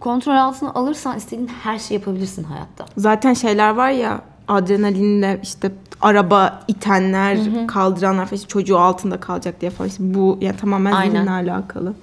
kontrol 0.00 0.36
altına 0.36 0.70
alırsan 0.70 1.16
istediğin 1.16 1.50
her 1.62 1.78
şeyi 1.78 1.98
yapabilirsin 1.98 2.44
hayatta. 2.44 2.86
Zaten 2.96 3.34
şeyler 3.34 3.70
var 3.70 3.90
ya 3.90 4.20
adrenalinle 4.48 5.40
işte 5.42 5.72
araba 6.00 6.60
itenler, 6.68 7.38
kaldıranlar 7.66 8.26
falan 8.26 8.36
işte 8.36 8.48
çocuğu 8.48 8.78
altında 8.78 9.20
kalacak 9.20 9.60
diye 9.60 9.70
falan. 9.70 9.88
İşte 9.88 10.14
bu 10.14 10.38
yani 10.40 10.56
tamamen 10.56 10.92
Aynen. 10.92 11.10
zihinle 11.10 11.30
alakalı. 11.30 11.94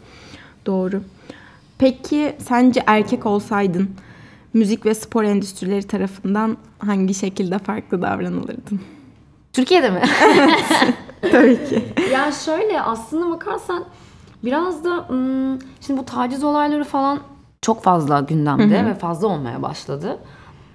Doğru. 0.66 1.02
Peki 1.78 2.36
sence 2.40 2.84
erkek 2.88 3.26
olsaydın 3.26 3.90
müzik 4.54 4.86
ve 4.86 4.94
spor 4.94 5.24
endüstrileri 5.24 5.84
tarafından 5.84 6.58
hangi 6.80 7.14
şekilde 7.14 7.60
farklı 7.60 8.02
davranılırdın? 8.02 8.82
Türkiye'de 9.56 9.90
mi? 9.90 10.02
Tabii 11.32 11.70
ki. 11.70 11.94
ya 12.14 12.32
şöyle 12.32 12.82
aslında 12.82 13.30
bakarsan 13.36 13.84
biraz 14.44 14.84
da 14.84 15.06
şimdi 15.82 16.00
bu 16.00 16.06
taciz 16.06 16.44
olayları 16.44 16.84
falan 16.84 17.20
çok 17.62 17.84
fazla 17.84 18.20
gündemde 18.20 18.86
ve 18.86 18.94
fazla 18.94 19.28
olmaya 19.28 19.62
başladı. 19.62 20.18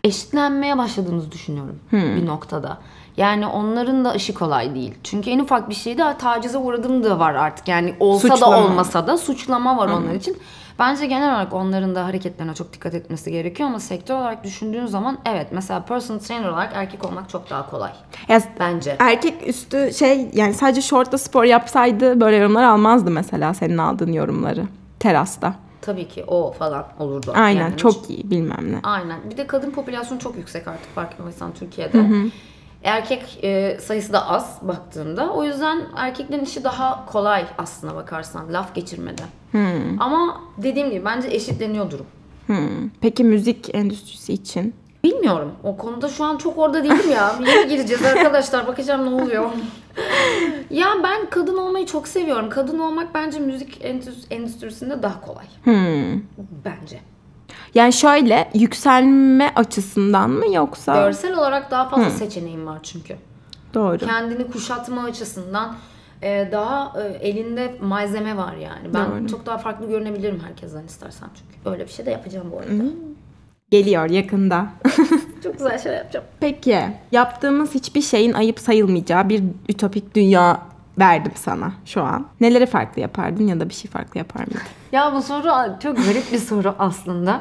Eşitlenmeye 0.04 0.78
başladığımızı 0.78 1.32
düşünüyorum 1.32 1.78
bir 1.92 2.26
noktada. 2.26 2.78
Yani 3.20 3.46
onların 3.46 4.04
da 4.04 4.14
işi 4.14 4.34
kolay 4.34 4.74
değil. 4.74 4.94
Çünkü 5.04 5.30
en 5.30 5.38
ufak 5.38 5.68
bir 5.68 5.74
şeyde 5.74 6.16
tacize 6.18 6.58
uğradığım 6.58 7.04
da 7.04 7.18
var 7.18 7.34
artık. 7.34 7.68
Yani 7.68 7.94
olsa 8.00 8.28
Suçlama. 8.28 8.56
da 8.56 8.64
olmasa 8.64 9.06
da 9.06 9.18
suçlama 9.18 9.76
var 9.76 9.88
onlar 9.88 10.14
için. 10.14 10.36
Bence 10.78 11.06
genel 11.06 11.30
olarak 11.34 11.52
onların 11.52 11.94
da 11.94 12.04
hareketlerine 12.04 12.54
çok 12.54 12.72
dikkat 12.72 12.94
etmesi 12.94 13.30
gerekiyor 13.30 13.68
ama 13.68 13.80
sektör 13.80 14.14
olarak 14.14 14.44
düşündüğün 14.44 14.86
zaman 14.86 15.18
evet 15.24 15.46
mesela 15.52 15.82
personal 15.82 16.18
trainer 16.18 16.48
olarak 16.48 16.70
erkek 16.74 17.04
olmak 17.04 17.30
çok 17.30 17.50
daha 17.50 17.70
kolay. 17.70 17.90
Ya, 18.28 18.40
Bence. 18.60 18.96
erkek 18.98 19.48
üstü 19.48 19.94
şey 19.94 20.30
yani 20.34 20.54
sadece 20.54 20.82
şortla 20.82 21.18
spor 21.18 21.44
yapsaydı 21.44 22.20
böyle 22.20 22.36
yorumlar 22.36 22.64
almazdı 22.64 23.10
mesela 23.10 23.54
senin 23.54 23.78
aldığın 23.78 24.12
yorumları 24.12 24.64
terasta. 25.00 25.54
Tabii 25.80 26.08
ki 26.08 26.24
o 26.26 26.52
falan 26.52 26.86
olurdu. 26.98 27.32
Aynen 27.36 27.60
Yani 27.60 27.76
çok 27.76 28.10
iyi 28.10 28.30
bilmem 28.30 28.72
ne. 28.72 28.78
Aynen. 28.82 29.18
Bir 29.30 29.36
de 29.36 29.46
kadın 29.46 29.70
popülasyonu 29.70 30.20
çok 30.20 30.36
yüksek 30.36 30.68
artık 30.68 30.94
farkındaysan 30.94 31.52
Türkiye'de. 31.54 31.98
Erkek 32.84 33.38
e, 33.44 33.78
sayısı 33.80 34.12
da 34.12 34.28
az 34.28 34.58
baktığında. 34.62 35.32
O 35.32 35.44
yüzden 35.44 35.80
erkeklerin 35.96 36.44
işi 36.44 36.64
daha 36.64 37.06
kolay 37.06 37.44
aslına 37.58 37.94
bakarsan 37.94 38.52
laf 38.52 38.74
geçirmede. 38.74 39.22
Ama 40.00 40.40
dediğim 40.58 40.90
gibi 40.90 41.04
bence 41.04 41.28
eşitleniyor 41.28 41.90
durum. 41.90 42.06
Hmm. 42.46 42.90
Peki 43.00 43.24
müzik 43.24 43.74
endüstrisi 43.74 44.32
için? 44.32 44.74
Bilmiyorum. 45.04 45.52
O 45.64 45.76
konuda 45.76 46.08
şu 46.08 46.24
an 46.24 46.36
çok 46.36 46.58
orada 46.58 46.84
değilim 46.84 47.10
ya. 47.12 47.34
Yeni 47.46 47.68
gireceğiz 47.68 48.04
arkadaşlar. 48.04 48.66
Bakacağım 48.66 49.04
ne 49.10 49.22
oluyor. 49.22 49.50
ya 50.70 50.86
ben 51.04 51.30
kadın 51.30 51.56
olmayı 51.58 51.86
çok 51.86 52.08
seviyorum. 52.08 52.50
Kadın 52.50 52.78
olmak 52.78 53.14
bence 53.14 53.38
müzik 53.38 53.80
endüstri- 53.84 54.34
endüstrisinde 54.34 55.02
daha 55.02 55.20
kolay. 55.20 55.44
Bence. 56.64 57.00
Yani 57.74 57.92
şöyle 57.92 58.50
yükselme 58.54 59.52
açısından 59.56 60.30
mı 60.30 60.54
yoksa? 60.54 60.94
Görsel 60.94 61.38
olarak 61.38 61.70
daha 61.70 61.88
fazla 61.88 62.10
seçeneğim 62.10 62.66
var 62.66 62.78
çünkü. 62.82 63.16
Doğru. 63.74 63.98
kendini 63.98 64.50
kuşatma 64.50 65.02
açısından 65.04 65.76
e, 66.22 66.48
daha 66.52 66.92
e, 67.02 67.28
elinde 67.28 67.76
malzeme 67.80 68.36
var 68.36 68.54
yani. 68.54 68.94
Ben 68.94 69.10
Doğru. 69.10 69.28
çok 69.28 69.46
daha 69.46 69.58
farklı 69.58 69.88
görünebilirim 69.88 70.40
herkesten 70.40 70.84
istersem 70.84 71.28
çünkü. 71.34 71.70
Öyle 71.70 71.84
bir 71.84 71.90
şey 71.90 72.06
de 72.06 72.10
yapacağım 72.10 72.46
bu 72.52 72.58
arada. 72.58 72.82
Geliyor 73.70 74.10
yakında. 74.10 74.66
Çok 75.42 75.52
güzel 75.52 75.78
şeyler 75.78 75.98
yapacağım. 75.98 76.26
Peki 76.40 76.80
yaptığımız 77.12 77.74
hiçbir 77.74 78.02
şeyin 78.02 78.32
ayıp 78.32 78.60
sayılmayacağı 78.60 79.28
bir 79.28 79.42
ütopik 79.68 80.14
dünya 80.14 80.62
verdim 80.98 81.32
sana 81.34 81.72
şu 81.84 82.02
an. 82.02 82.26
Neleri 82.40 82.66
farklı 82.66 83.02
yapardın 83.02 83.46
ya 83.46 83.60
da 83.60 83.68
bir 83.68 83.74
şey 83.74 83.90
farklı 83.90 84.18
yapar 84.18 84.40
mıydın? 84.40 84.79
Ya 84.92 85.12
bu 85.14 85.22
soru 85.22 85.78
çok 85.82 85.96
garip 85.96 86.32
bir 86.32 86.38
soru 86.38 86.74
aslında. 86.78 87.40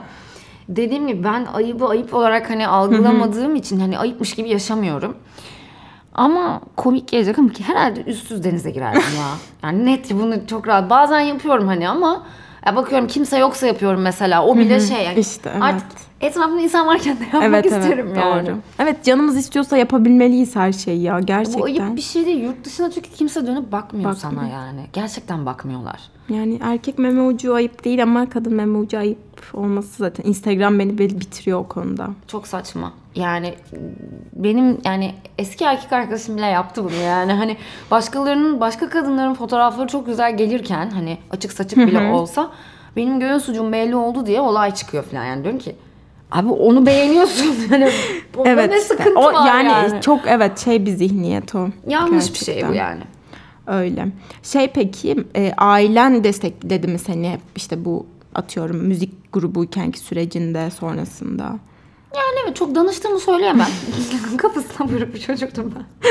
Dediğim 0.69 1.07
gibi 1.07 1.23
ben 1.23 1.45
ayıbı 1.45 1.88
ayıp 1.88 2.13
olarak 2.13 2.49
hani 2.49 2.67
algılamadığım 2.67 3.55
için 3.55 3.79
hani 3.79 3.99
ayıpmış 3.99 4.35
gibi 4.35 4.49
yaşamıyorum. 4.49 5.17
Ama 6.13 6.62
komik 6.77 7.07
gelecek 7.07 7.39
ama 7.39 7.49
ki 7.49 7.63
herhalde 7.63 8.01
üstsüz 8.03 8.43
denize 8.43 8.71
girerdim 8.71 9.01
ya. 9.01 9.27
Yani 9.63 9.85
net 9.85 10.12
bunu 10.13 10.47
çok 10.47 10.67
rahat. 10.67 10.89
Bazen 10.89 11.19
yapıyorum 11.19 11.67
hani 11.67 11.89
ama 11.89 12.23
ya 12.65 12.75
bakıyorum 12.75 13.07
kimse 13.07 13.38
yoksa 13.38 13.67
yapıyorum 13.67 14.01
mesela. 14.01 14.45
O 14.45 14.57
bile 14.57 14.79
şey 14.79 15.05
yani. 15.05 15.19
İşte, 15.19 15.49
evet. 15.53 15.63
Artık 15.63 16.09
etrafımda 16.21 16.62
insan 16.62 16.88
varken 16.88 17.19
de 17.19 17.23
yapmak 17.23 17.43
evet 17.43 17.65
isterim 17.65 18.08
evet 18.08 18.17
yani. 18.17 18.47
doğru. 18.47 18.55
Evet 18.79 19.03
canımız 19.03 19.38
istiyorsa 19.38 19.77
yapabilmeliyiz 19.77 20.55
her 20.55 20.71
şeyi 20.71 21.01
ya 21.01 21.19
gerçekten. 21.19 21.62
Bu 21.62 21.65
ayıp 21.65 21.95
bir 21.95 22.01
şey 22.01 22.25
değil. 22.25 22.43
Yurt 22.43 22.65
dışına 22.65 22.91
çünkü 22.91 23.10
kimse 23.10 23.47
dönüp 23.47 23.71
bakmıyor 23.71 24.13
sana 24.13 24.36
Bakmıyor. 24.36 24.53
yani. 24.53 24.82
Gerçekten 24.93 25.45
bakmıyorlar. 25.45 25.99
Yani 26.29 26.60
erkek 26.62 26.99
meme 26.99 27.21
ucu 27.21 27.53
ayıp 27.53 27.86
değil 27.86 28.03
ama 28.03 28.29
kadın 28.29 28.53
meme 28.53 28.77
ucu 28.77 28.97
ayıp 28.97 29.17
olması 29.53 29.97
zaten. 29.97 30.23
Instagram 30.23 30.79
beni 30.79 30.97
bitiriyor 30.97 31.60
o 31.60 31.67
konuda. 31.67 32.10
Çok 32.27 32.47
saçma. 32.47 32.93
Yani 33.15 33.53
benim 34.34 34.77
yani 34.86 35.13
eski 35.38 35.63
erkek 35.65 35.93
arkadaşım 35.93 36.38
bile 36.38 36.45
yaptı 36.45 36.84
bunu 36.84 36.95
yani. 37.05 37.34
Hani 37.34 37.58
başkalarının, 37.91 38.60
başka 38.60 38.89
kadınların 38.89 39.34
fotoğrafları 39.34 39.88
çok 39.88 40.05
güzel 40.05 40.38
gelirken 40.38 40.89
hani 40.89 41.17
açık 41.32 41.51
saçık 41.51 41.77
bile 41.77 42.12
olsa 42.12 42.51
benim 42.95 43.19
göğüs 43.19 43.49
ucum 43.49 43.71
belli 43.71 43.95
oldu 43.95 44.25
diye 44.25 44.41
olay 44.41 44.73
çıkıyor 44.73 45.03
falan. 45.03 45.25
Yani 45.25 45.43
diyorum 45.43 45.60
ki 45.60 45.75
abi 46.32 46.50
onu 46.50 46.86
beğeniyorsun. 46.86 47.56
Yani 47.72 47.89
onda 48.38 48.50
Evet. 48.50 48.70
ne 48.70 48.80
sıkıntı 48.80 49.20
o, 49.20 49.24
var 49.24 49.48
yani, 49.48 49.68
yani. 49.68 50.02
bu 50.08 50.20
evet 50.28 50.60
şey 50.60 50.86
bir 50.86 50.92
zihniyet 50.92 51.56
o. 51.56 51.70
Yanlış 51.88 52.34
bir 52.34 52.38
şey 52.38 52.46
Gerçekten. 52.46 52.72
bu 52.72 52.76
yani. 52.76 53.02
Öyle. 53.68 54.08
Şey 54.44 54.68
peki 54.68 55.15
e, 55.36 55.54
ailen 55.58 56.24
destekledi 56.24 56.88
mi 56.88 57.00
seni 57.00 57.38
işte 57.56 57.86
bu 57.86 58.06
atıyorum 58.36 58.78
müzik 58.78 59.34
grubuykenki 59.34 60.00
sürecinde 60.00 60.72
sonrasında? 60.72 61.44
Yani 62.15 62.39
evet 62.46 62.56
çok 62.56 62.76
danıştığımı 62.76 63.20
söyleyemem. 63.20 63.68
Kafasına 64.38 64.89
buyruk 64.89 65.13
bir 65.13 65.20
çocuktum 65.20 65.74
ben. 65.76 66.10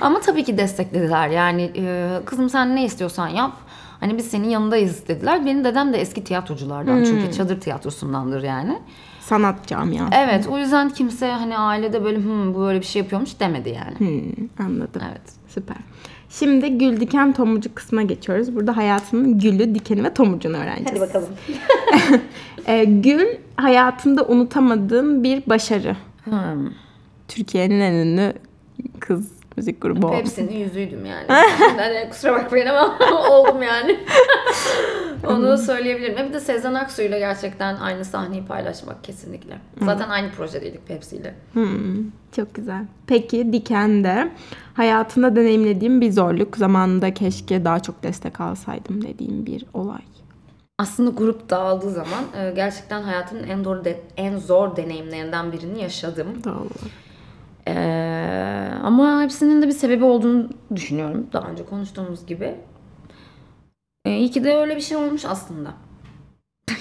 Ama 0.00 0.20
tabii 0.20 0.44
ki 0.44 0.58
desteklediler. 0.58 1.28
Yani 1.28 1.72
e, 1.76 2.10
kızım 2.26 2.50
sen 2.50 2.76
ne 2.76 2.84
istiyorsan 2.84 3.28
yap. 3.28 3.52
Hani 4.00 4.18
biz 4.18 4.26
senin 4.26 4.48
yanındayız 4.48 5.08
dediler. 5.08 5.46
Benim 5.46 5.64
dedem 5.64 5.92
de 5.92 6.00
eski 6.00 6.24
tiyatroculardan 6.24 7.04
çünkü 7.04 7.32
çadır 7.32 7.60
tiyatrosundandır 7.60 8.42
yani. 8.42 8.78
Sanat 9.22 9.66
camiası. 9.66 10.10
Evet 10.16 10.46
o 10.50 10.58
yüzden 10.58 10.88
kimse 10.88 11.30
hani 11.30 11.58
ailede 11.58 12.04
böyle 12.04 12.18
"Hmm, 12.18 12.54
bu 12.54 12.60
böyle 12.60 12.80
bir 12.80 12.86
şey 12.86 13.02
yapıyormuş 13.02 13.40
demedi 13.40 13.68
yani. 13.68 13.98
Hmm, 13.98 14.66
anladım. 14.66 15.02
Evet. 15.10 15.22
Süper. 15.48 15.76
Şimdi 16.30 16.78
gül 16.78 17.00
diken 17.00 17.32
tomurcuk 17.32 17.76
kısmına 17.76 18.02
geçiyoruz. 18.02 18.56
Burada 18.56 18.76
hayatının 18.76 19.38
gülü, 19.38 19.74
dikeni 19.74 20.04
ve 20.04 20.14
tomurcuğunu 20.14 20.56
öğreneceğiz. 20.56 21.00
bakalım. 21.00 21.28
E, 22.66 22.84
gül 22.84 23.26
hayatında 23.56 24.24
unutamadığın 24.24 25.24
bir 25.24 25.42
başarı. 25.46 25.96
Hmm. 26.24 26.68
Türkiye'nin 27.28 27.80
en 27.80 27.92
ünlü 27.92 28.32
kız 29.00 29.28
müzik 29.56 29.80
grubu 29.82 30.06
oldu. 30.06 30.16
Pepsi'nin 30.16 30.52
yüzüydüm 30.58 31.06
yani. 31.06 31.26
yani 31.78 32.08
kusura 32.10 32.32
bakmayın 32.32 32.66
ama 32.66 32.98
oldum 33.30 33.62
yani. 33.62 33.96
Onu 35.28 35.58
söyleyebilirim. 35.58 36.16
Ve 36.16 36.28
bir 36.28 36.32
de 36.32 36.40
Sezen 36.40 36.74
Aksu'yla 36.74 37.18
gerçekten 37.18 37.76
aynı 37.76 38.04
sahneyi 38.04 38.44
paylaşmak 38.44 39.04
kesinlikle. 39.04 39.58
Zaten 39.80 40.08
aynı 40.08 40.30
projedeydik 40.30 40.86
Pepsi'yle. 40.88 41.34
Hmm, 41.52 41.96
çok 42.36 42.54
güzel. 42.54 42.84
Peki 43.06 43.52
Diken'de 43.52 44.28
hayatında 44.74 45.36
deneyimlediğim 45.36 46.00
bir 46.00 46.12
zorluk, 46.12 46.56
zamanında 46.56 47.14
keşke 47.14 47.64
daha 47.64 47.80
çok 47.80 48.02
destek 48.02 48.40
alsaydım 48.40 49.02
dediğim 49.02 49.46
bir 49.46 49.66
olay. 49.74 50.00
Aslında 50.78 51.10
grup 51.10 51.50
dağıldığı 51.50 51.90
zaman 51.90 52.24
e, 52.36 52.50
gerçekten 52.56 53.02
hayatımın 53.02 53.42
en 53.44 53.62
zor 53.62 53.84
de- 53.84 54.00
en 54.16 54.36
zor 54.36 54.76
deneyimlerinden 54.76 55.52
birini 55.52 55.82
yaşadım. 55.82 56.26
Doğru. 56.44 56.68
Ee, 57.68 58.70
ama 58.82 59.22
hepsinin 59.22 59.62
de 59.62 59.66
bir 59.66 59.72
sebebi 59.72 60.04
olduğunu 60.04 60.48
düşünüyorum. 60.76 61.26
Daha 61.32 61.48
önce 61.48 61.64
konuştuğumuz 61.64 62.26
gibi. 62.26 62.54
Ee, 64.04 64.16
iyi 64.18 64.30
ki 64.30 64.44
de 64.44 64.56
öyle 64.56 64.76
bir 64.76 64.80
şey 64.80 64.96
olmuş 64.96 65.24
aslında. 65.24 65.72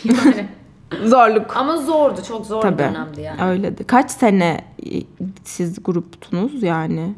yani. 0.04 0.48
Zorluk. 1.06 1.58
Ama 1.58 1.78
zordu. 1.78 2.22
Çok 2.28 2.46
zor 2.46 2.58
bir 2.58 2.62
Tabii. 2.70 2.80
dönemdi 2.84 3.22
yani. 3.22 3.42
Öyledir. 3.44 3.84
Kaç 3.84 4.12
sene 4.12 4.62
e, 4.86 5.02
siz 5.44 5.84
gruptunuz 5.84 6.64
yani? 6.64 7.14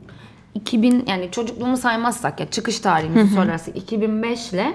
2000 0.55 1.03
yani 1.07 1.31
çocukluğumu 1.31 1.77
saymazsak 1.77 2.39
ya 2.39 2.49
çıkış 2.49 2.79
tarihimizi 2.79 3.35
söylersek 3.35 3.77
2005 3.77 4.53
ile 4.53 4.73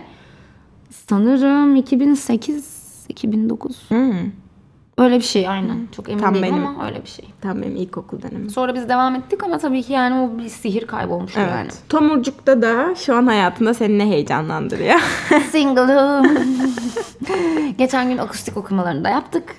sanırım 0.90 1.76
2008 1.76 2.78
2009 3.08 3.82
Hmm. 3.88 4.30
Öyle 4.98 5.16
bir 5.16 5.24
şey 5.24 5.48
aynen. 5.48 5.88
Çok 5.96 6.08
emin 6.08 6.20
Tam 6.22 6.34
değilim 6.34 6.48
benim. 6.52 6.66
ama 6.66 6.86
öyle 6.86 7.02
bir 7.02 7.08
şey. 7.08 7.24
Tam 7.40 7.62
benim 7.62 7.76
ilkokul 7.76 8.22
dönemim. 8.22 8.50
Sonra 8.50 8.74
biz 8.74 8.88
devam 8.88 9.14
ettik 9.14 9.42
ama 9.42 9.58
tabii 9.58 9.82
ki 9.82 9.92
yani 9.92 10.14
o 10.20 10.38
bir 10.38 10.48
sihir 10.48 10.86
kaybolmuştu 10.86 11.40
Evet. 11.40 11.50
yani. 11.52 11.68
Tomurcuk'ta 11.88 12.62
da 12.62 12.94
şu 12.94 13.16
an 13.16 13.26
hayatında 13.26 13.74
seni 13.74 13.98
ne 13.98 14.06
heyecanlandırıyor? 14.06 15.00
Single'ım. 15.50 16.26
Geçen 17.78 18.08
gün 18.08 18.18
akustik 18.18 18.56
okumalarını 18.56 19.04
da 19.04 19.08
yaptık. 19.08 19.56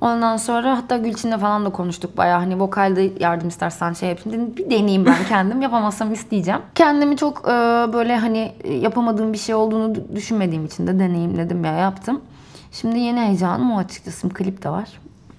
Ondan 0.00 0.36
sonra 0.36 0.76
hatta 0.76 0.96
Gülçin'le 0.96 1.38
falan 1.38 1.64
da 1.64 1.70
konuştuk 1.70 2.16
bayağı 2.16 2.38
hani 2.38 2.60
vokalde 2.60 3.10
yardım 3.20 3.48
istersen 3.48 3.92
şey 3.92 4.08
yapayım 4.08 4.32
dedim. 4.40 4.56
Bir 4.56 4.64
deneyeyim 4.70 5.06
ben 5.06 5.16
kendim 5.28 5.62
yapamazsam 5.62 6.12
isteyeceğim. 6.12 6.60
Kendimi 6.74 7.16
çok 7.16 7.38
e, 7.44 7.50
böyle 7.92 8.16
hani 8.16 8.52
e, 8.64 8.74
yapamadığım 8.74 9.32
bir 9.32 9.38
şey 9.38 9.54
olduğunu 9.54 9.94
d- 9.94 10.16
düşünmediğim 10.16 10.64
için 10.66 10.86
de 10.86 10.98
deneyimledim 10.98 11.64
ya 11.64 11.72
yaptım. 11.72 12.20
Şimdi 12.72 12.98
yeni 12.98 13.20
heyecanım 13.20 13.72
o 13.72 13.78
açıkçası 13.78 14.28
klip 14.28 14.62
de 14.62 14.70
var. 14.70 14.88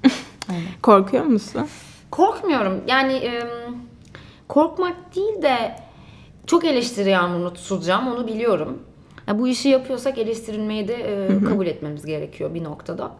Korkuyor 0.81 1.25
musun? 1.25 1.67
Korkmuyorum. 2.11 2.83
Yani 2.87 3.13
e, 3.13 3.43
korkmak 4.47 5.15
değil 5.15 5.41
de 5.41 5.75
çok 6.47 6.65
eleştiri 6.65 7.09
yağmuruna 7.09 7.53
tutulacağım 7.53 8.07
onu 8.07 8.27
biliyorum. 8.27 8.83
Ya 9.27 9.39
bu 9.39 9.47
işi 9.47 9.69
yapıyorsak 9.69 10.17
eleştirilmeyi 10.17 10.87
de 10.87 10.93
e, 10.93 11.43
kabul 11.43 11.67
etmemiz 11.67 12.05
gerekiyor 12.05 12.53
bir 12.53 12.63
noktada. 12.63 13.11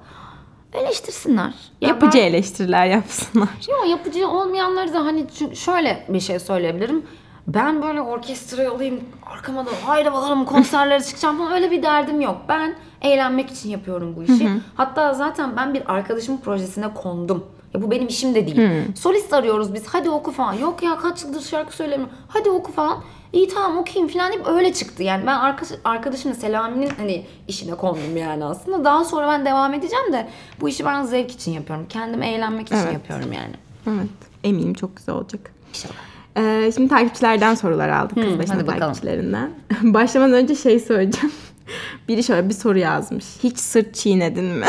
eleştirsinler. 0.74 1.54
Ya 1.82 1.90
Yapıcı 1.90 2.18
ben- 2.18 2.24
eleştiriler 2.24 2.86
yapsınlar. 2.86 3.50
Yok 3.70 3.90
yapıcı 3.90 4.28
olmayanları 4.28 4.94
da 4.94 5.06
hani 5.06 5.26
şöyle 5.54 6.06
bir 6.10 6.20
şey 6.20 6.40
söyleyebilirim. 6.40 7.06
Ben 7.48 7.82
böyle 7.82 8.02
orkestrayı 8.02 8.72
alayım, 8.72 9.00
arkama 9.26 9.66
da 9.66 9.70
haydi 9.86 10.14
bakalım 10.14 10.46
konserlere 10.46 11.04
çıkacağım 11.04 11.38
falan 11.38 11.52
öyle 11.52 11.72
bir 11.72 11.84
derdim 11.84 12.22
yok. 12.22 12.38
Ben 12.50 12.76
eğlenmek 13.02 13.52
için 13.52 13.70
yapıyorum 13.70 14.16
bu 14.16 14.24
işi. 14.24 14.50
Hatta 14.76 15.14
zaten 15.14 15.58
ben 15.58 15.74
bir 15.74 15.94
arkadaşımın 15.94 16.38
projesine 16.42 16.94
kondum. 16.94 17.46
Ya 17.74 17.82
bu 17.82 17.92
benim 17.92 18.08
işim 18.08 18.36
de 18.36 18.48
değil. 18.48 18.72
Solist 18.96 19.34
arıyoruz 19.34 19.74
biz. 19.74 19.88
Hadi 19.88 20.10
oku 20.10 20.32
falan. 20.32 20.54
Yok 20.54 20.84
ya 20.84 20.98
kaç 20.98 21.24
yıldır 21.24 21.42
şarkı 21.42 21.76
söylemiyorum. 21.76 22.16
Hadi 22.28 22.50
oku 22.50 22.72
falan. 22.72 22.98
İyi 23.34 23.48
tamam 23.48 23.78
okuyayım 23.78 24.14
falan 24.14 24.32
deyip 24.32 24.48
öyle 24.48 24.74
çıktı. 24.74 25.04
Yani 25.04 25.26
ben 25.28 25.36
arkadaş, 25.36 25.72
arkadaşımla 25.84 26.36
Selami'nin 26.36 26.90
hani 26.98 27.26
işine 27.48 27.76
kondum 27.76 28.18
yani 28.18 28.46
aslında. 28.46 28.84
Daha 28.84 29.06
sonra 29.06 29.28
ben 29.28 29.46
devam 29.46 29.74
edeceğim 29.74 30.14
de 30.14 30.28
bu 30.62 30.70
işi 30.70 30.86
ben 30.86 31.04
zevk 31.04 31.32
için 31.32 31.52
yapıyorum. 31.52 31.86
Kendim 31.90 32.22
eğlenmek 32.24 32.68
için 32.68 32.76
Evet. 32.76 32.94
yapıyorum 32.94 33.34
yani. 33.34 33.56
Evet. 33.88 34.10
Eminim 34.44 34.74
çok 34.74 34.98
güzel 34.98 35.16
olacak. 35.16 35.52
İnşallah. 35.70 36.11
Ee, 36.38 36.72
şimdi 36.76 36.90
takipçilerden 36.90 37.56
sorular 37.56 37.90
aldık. 37.90 38.16
Kız 38.16 38.40
başına 38.40 38.66
takipçilerinden. 38.66 39.50
Başlamadan 39.82 40.34
önce 40.34 40.56
şey 40.56 40.80
söyleyeceğim. 40.80 41.32
Biri 42.08 42.24
şöyle 42.24 42.50
bir 42.50 42.54
soru 42.54 42.78
yazmış. 42.80 43.26
Hiç 43.44 43.60
sırt 43.60 43.96
çiğnedin 43.96 44.44
mi? 44.46 44.66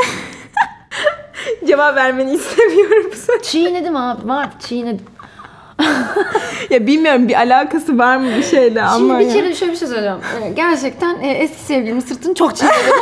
Cevap 1.67 1.97
vermeni 1.97 2.33
istemiyorum. 2.35 3.11
Çiğnedim 3.43 3.97
abi 3.97 4.29
var 4.29 4.49
çiğnedim. 4.61 5.07
Ya 6.71 6.87
bilmiyorum 6.87 7.29
bir 7.29 7.35
alakası 7.35 7.99
var 7.99 8.17
mı 8.17 8.27
bir 8.37 8.43
şeyle 8.43 8.83
ama 8.83 8.99
Şimdi 8.99 9.19
bir 9.19 9.27
ya. 9.27 9.33
kere 9.43 9.55
şöyle 9.55 9.73
bir 9.73 9.77
şey 9.77 9.89
söyleyeceğim. 9.89 10.19
Ee, 10.43 10.49
Gerçekten 10.51 11.21
e, 11.21 11.31
eski 11.31 11.61
sevgilimin 11.61 12.01
sırtını 12.01 12.35
çok 12.35 12.57
çiğnedim. 12.57 12.95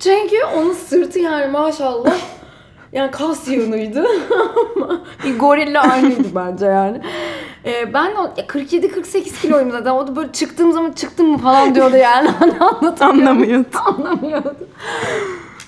Çünkü 0.00 0.36
onun 0.56 0.72
sırtı 0.72 1.18
yani 1.18 1.46
maşallah 1.46 2.16
yani 2.94 3.10
kas 3.10 3.48
yığınıydı 3.48 4.06
ama 4.76 5.00
bir 5.24 5.38
gorille 5.38 5.80
aynıydı 5.80 6.28
bence 6.34 6.66
yani. 6.66 7.00
Ee, 7.64 7.94
ben 7.94 8.10
de 8.14 8.18
o- 8.18 8.32
ya 8.36 8.44
47-48 8.46 9.40
kiloyum 9.42 9.70
zaten. 9.70 9.90
O 9.90 10.06
da 10.06 10.16
böyle 10.16 10.32
çıktığım 10.32 10.72
zaman 10.72 10.92
çıktım 10.92 11.26
mı 11.28 11.38
falan 11.38 11.74
diyordu 11.74 11.96
yani. 11.96 12.28
Hani. 12.38 12.54
Anlamıyordu. 13.00 13.66
Anlamıyordu. 13.86 14.56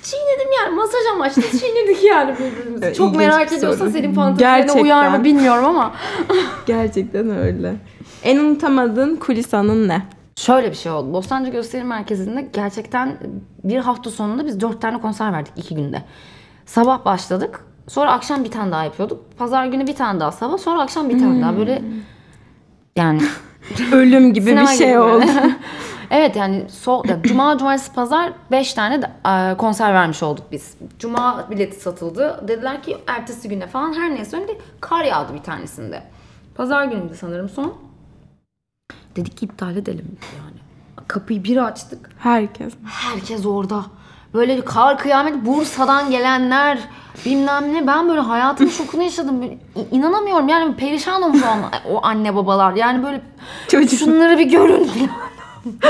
Çiğnedim 0.03 0.53
yani 0.62 0.75
masaj 0.75 1.01
amaçlı 1.15 1.43
çiğnedik 1.43 2.05
yani 2.05 2.33
birbirimizi. 2.39 2.85
Evet, 2.85 2.97
Çok 2.97 3.07
ilginç 3.07 3.19
merak 3.19 3.51
bir 3.53 3.57
ediyorsan 3.57 3.89
senin 3.89 4.15
fantezilerine 4.15 4.73
uyar 4.73 5.09
mı 5.09 5.25
bilmiyorum 5.25 5.65
ama. 5.65 5.93
Gerçekten 6.67 7.31
öyle. 7.39 7.75
En 8.25 8.39
unutamadığın 8.39 9.17
kulis 9.17 9.55
anın 9.55 9.89
ne? 9.89 10.03
Şöyle 10.37 10.71
bir 10.71 10.77
şey 10.77 10.93
oldu. 10.93 11.12
Bostancı 11.12 11.51
Gösteri 11.51 11.85
Merkezi'nde 11.85 12.49
gerçekten 12.53 13.17
bir 13.65 13.77
hafta 13.79 14.11
sonunda 14.11 14.47
biz 14.47 14.61
dört 14.61 14.81
tane 14.83 15.01
konser 15.01 15.33
verdik 15.33 15.53
iki 15.57 15.75
günde. 15.75 16.03
Sabah 16.66 17.05
başladık. 17.05 17.64
Sonra 17.88 18.12
akşam 18.12 18.44
bir 18.44 18.50
tane 18.50 18.72
daha 18.72 18.85
yapıyorduk. 18.85 19.38
Pazar 19.38 19.66
günü 19.66 19.87
bir 19.87 19.96
tane 19.96 20.20
daha 20.20 20.33
sabah. 20.33 20.59
Sonra 20.59 20.83
akşam 20.83 21.09
bir 21.09 21.18
tane 21.18 21.42
daha. 21.42 21.57
Böyle 21.57 21.83
yani 22.96 23.22
Ölüm 23.92 24.35
gibi 24.35 24.57
bir 24.57 24.66
şey 24.66 24.88
gibi 24.88 24.98
oldu. 24.98 25.24
evet 26.11 26.37
yani 26.37 26.64
so, 26.70 27.02
ya, 27.09 27.22
Cuma, 27.22 27.59
Cumartesi, 27.59 27.92
Pazar 27.92 28.33
5 28.50 28.74
tane 28.74 29.02
de, 29.02 29.11
e, 29.29 29.57
konser 29.57 29.94
vermiş 29.94 30.22
olduk 30.22 30.44
biz. 30.52 30.76
Cuma 30.98 31.46
bileti 31.50 31.81
satıldı. 31.81 32.48
Dediler 32.48 32.83
ki 32.83 32.96
ertesi 33.07 33.48
güne 33.48 33.66
falan 33.66 33.92
her 33.92 34.14
neyse 34.14 34.37
öyle 34.37 34.59
kar 34.81 35.05
yağdı 35.05 35.35
bir 35.35 35.42
tanesinde. 35.42 36.02
Pazar 36.55 36.85
günüydü 36.85 37.14
sanırım 37.14 37.48
son. 37.48 37.74
Dedik 39.16 39.37
ki 39.37 39.44
iptal 39.44 39.76
edelim 39.76 40.18
yani. 40.37 40.57
Kapıyı 41.09 41.44
bir 41.44 41.57
açtık. 41.57 42.11
Herkes. 42.18 42.74
Herkes 42.85 43.46
orada. 43.46 43.85
Böyle 44.35 44.61
kar 44.65 44.99
kıyamet 44.99 45.47
Bursa'dan 45.47 46.11
gelenler 46.11 46.79
bilmem 47.27 47.75
ne. 47.75 47.87
Ben 47.87 48.09
böyle 48.09 48.21
hayatın 48.21 48.67
şokunu 48.79 49.03
yaşadım. 49.03 49.43
İ- 49.43 49.59
inanamıyorum 49.93 50.49
yani 50.49 50.77
perişan 50.77 51.23
olmuş 51.23 51.43
o, 51.43 51.93
o 51.95 52.01
anne 52.07 52.35
babalar. 52.37 52.73
Yani 52.75 53.03
böyle 53.05 53.21
Çocuk. 53.69 53.99
şunları 53.99 54.39
bir 54.39 54.51
görün 54.51 54.91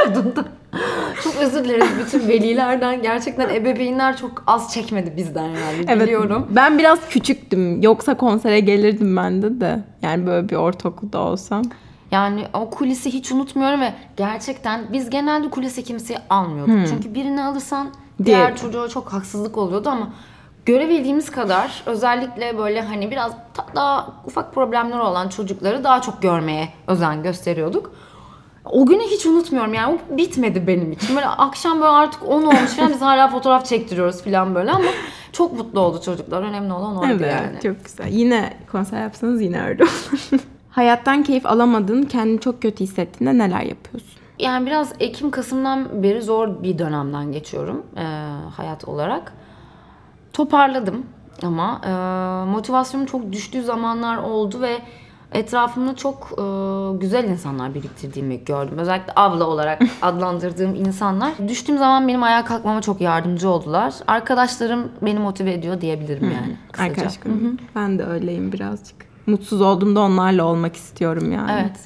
modunda. 0.06 0.44
çok 1.24 1.34
özür 1.36 1.64
dileriz 1.64 1.88
bütün 2.06 2.28
velilerden. 2.28 3.02
Gerçekten 3.02 3.48
ebeveynler 3.48 4.16
çok 4.16 4.44
az 4.46 4.74
çekmedi 4.74 5.14
bizden 5.16 5.42
yani 5.48 5.84
Evet. 5.88 6.02
biliyorum. 6.02 6.46
Ben 6.50 6.78
biraz 6.78 6.98
küçüktüm. 7.08 7.82
Yoksa 7.82 8.16
konsere 8.16 8.60
gelirdim 8.60 9.16
ben 9.16 9.42
de 9.42 9.60
de. 9.60 9.84
Yani 10.02 10.26
böyle 10.26 10.48
bir 10.48 10.56
ortaokulda 10.56 11.18
olsam. 11.18 11.62
Yani 12.10 12.42
o 12.54 12.70
kulisi 12.70 13.12
hiç 13.12 13.32
unutmuyorum 13.32 13.80
ve 13.80 13.92
gerçekten 14.16 14.80
biz 14.92 15.10
genelde 15.10 15.50
kulise 15.50 15.82
kimseyi 15.82 16.18
almıyorduk. 16.30 16.88
Çünkü 16.88 17.14
birini 17.14 17.42
alırsan 17.42 17.88
diğer 18.24 18.38
Diğer- 18.48 18.56
çocuğa 18.56 18.88
çok 18.88 19.12
haksızlık 19.12 19.58
oluyordu 19.58 19.88
ama 19.88 20.08
görebildiğimiz 20.66 21.30
kadar 21.30 21.82
özellikle 21.86 22.58
böyle 22.58 22.80
hani 22.82 23.10
biraz 23.10 23.32
daha 23.74 24.08
ufak 24.26 24.54
problemleri 24.54 25.00
olan 25.00 25.28
çocukları 25.28 25.84
daha 25.84 26.02
çok 26.02 26.22
görmeye 26.22 26.68
özen 26.86 27.22
gösteriyorduk. 27.22 27.90
O 28.64 28.86
günü 28.86 29.02
hiç 29.02 29.26
unutmuyorum 29.26 29.74
yani 29.74 29.94
o 30.10 30.16
bitmedi 30.16 30.66
benim 30.66 30.92
için. 30.92 31.16
Böyle 31.16 31.26
akşam 31.26 31.76
böyle 31.80 31.90
artık 31.92 32.28
10 32.28 32.42
olmuş 32.42 32.70
falan 32.70 32.90
biz 32.90 33.00
hala 33.00 33.28
fotoğraf 33.28 33.66
çektiriyoruz 33.66 34.22
falan 34.22 34.54
böyle 34.54 34.70
ama 34.70 34.84
çok 35.32 35.52
mutlu 35.52 35.80
oldu 35.80 36.00
çocuklar. 36.04 36.42
Önemli 36.42 36.72
olan 36.72 36.96
oydu 36.96 37.12
Evet 37.24 37.32
yani. 37.32 37.60
çok 37.62 37.84
güzel. 37.84 38.06
Yine 38.08 38.52
konser 38.72 39.02
yapsanız 39.02 39.40
yine 39.42 39.62
öyle 39.66 39.82
olur. 39.82 40.40
Hayattan 40.70 41.22
keyif 41.22 41.46
alamadığın, 41.46 42.02
kendini 42.02 42.40
çok 42.40 42.62
kötü 42.62 42.84
hissettiğinde 42.84 43.38
neler 43.38 43.60
yapıyorsun? 43.62 44.15
Yani 44.38 44.66
biraz 44.66 44.92
Ekim 45.00 45.30
Kasım'dan 45.30 46.02
beri 46.02 46.22
zor 46.22 46.62
bir 46.62 46.78
dönemden 46.78 47.32
geçiyorum 47.32 47.82
eee, 47.96 48.02
hayat 48.56 48.84
olarak. 48.88 49.32
Toparladım 50.32 51.06
ama 51.42 51.80
eee 51.84 52.52
motivasyonum 52.52 53.06
çok 53.06 53.32
düştüğü 53.32 53.62
zamanlar 53.62 54.16
oldu 54.16 54.60
ve 54.60 54.78
etrafımda 55.32 55.96
çok 55.96 56.28
eee, 56.38 56.98
güzel 57.00 57.24
insanlar 57.24 57.74
biriktirdiğimi 57.74 58.44
gördüm. 58.44 58.78
Özellikle 58.78 59.12
abla 59.16 59.44
olarak 59.44 59.82
adlandırdığım 60.02 60.74
insanlar. 60.74 61.32
Düştüğüm 61.48 61.78
zaman 61.78 62.08
benim 62.08 62.22
ayağa 62.22 62.44
kalkmama 62.44 62.80
çok 62.82 63.00
yardımcı 63.00 63.48
oldular. 63.48 63.94
Arkadaşlarım 64.06 64.92
beni 65.02 65.18
motive 65.18 65.52
ediyor 65.52 65.80
diyebilirim 65.80 66.30
yani 66.30 66.56
kısaca. 66.72 66.90
Arkadaş 66.90 67.18
grubu. 67.20 67.36
Ben 67.76 67.98
de 67.98 68.04
öyleyim 68.04 68.52
birazcık. 68.52 68.96
Mutsuz 69.26 69.60
olduğumda 69.60 70.00
onlarla 70.00 70.44
olmak 70.44 70.76
istiyorum 70.76 71.32
yani. 71.32 71.50
Evet. 71.52 71.76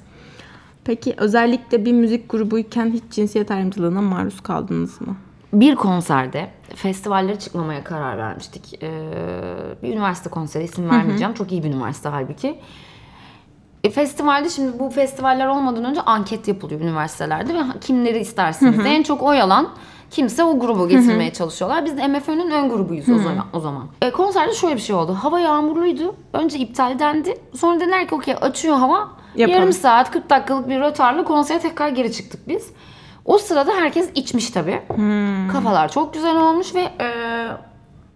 Peki 0.91 1.15
özellikle 1.17 1.85
bir 1.85 1.93
müzik 1.93 2.31
grubuyken 2.31 2.91
hiç 2.91 3.03
cinsiyet 3.11 3.51
ayrımcılığına 3.51 4.03
maruz 4.03 4.41
kaldınız 4.41 5.01
mı? 5.01 5.17
Bir 5.53 5.75
konserde 5.77 6.51
festivallere 6.75 7.39
çıkmamaya 7.39 7.85
karar 7.85 8.19
vermiştik. 8.19 8.83
Ee, 8.83 8.91
bir 9.83 9.89
üniversite 9.89 10.31
konseri 10.31 10.65
isim 10.65 10.91
vermeyeceğim. 10.91 11.35
Çok 11.35 11.53
iyi 11.53 11.65
bir 11.65 11.69
üniversite 11.69 12.09
halbuki. 12.09 12.59
E, 13.85 13.91
festivalde 13.91 14.49
şimdi 14.49 14.79
bu 14.79 14.91
festivaller 14.91 15.47
olmadan 15.47 15.85
önce 15.85 16.01
anket 16.01 16.49
yapılıyor 16.49 16.81
üniversitelerde 16.81 17.55
ve 17.55 17.61
kimleri 17.81 18.19
istersiniz? 18.19 18.87
En 18.87 19.03
çok 19.03 19.23
oy 19.23 19.41
alan 19.41 19.69
kimse 20.11 20.45
o 20.45 20.59
grubu 20.59 20.89
getirmeye 20.89 21.33
çalışıyorlar. 21.33 21.85
Biz 21.85 21.97
de 21.97 22.09
MFÖ'nün 22.09 22.51
ön 22.51 22.69
grubuyuz 22.69 23.09
o 23.09 23.19
zaman. 23.19 23.45
O 23.53 23.61
zaman. 23.61 23.87
E, 24.03 24.11
konserde 24.11 24.53
şöyle 24.53 24.77
bir 24.77 24.81
şey 24.81 24.97
oldu. 24.97 25.15
Hava 25.15 25.41
yağmurluydu. 25.41 26.15
Önce 26.33 26.59
iptal 26.59 26.99
dendi. 26.99 27.39
Sonra 27.57 27.81
dediler 27.81 28.09
ki 28.09 28.15
okey 28.15 28.35
açıyor 28.41 28.77
hava. 28.77 29.20
Yapalım. 29.35 29.61
Yarım 29.61 29.73
saat 29.73 30.11
40 30.11 30.31
dakikalık 30.31 30.69
bir 30.69 30.81
rötarla 30.81 31.25
konsere 31.25 31.59
tekrar 31.59 31.89
geri 31.89 32.13
çıktık 32.13 32.49
biz. 32.49 32.71
O 33.25 33.39
sırada 33.39 33.73
herkes 33.73 34.11
içmiş 34.15 34.51
tabii. 34.51 34.83
Kafalar 35.53 35.93
çok 35.93 36.15
güzel 36.15 36.37
olmuş 36.37 36.75
ve 36.75 36.81
e, 36.81 37.09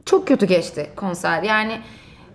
çok 0.05 0.29
kötü 0.29 0.47
geçti 0.47 0.91
konser. 0.97 1.43
Yani 1.43 1.81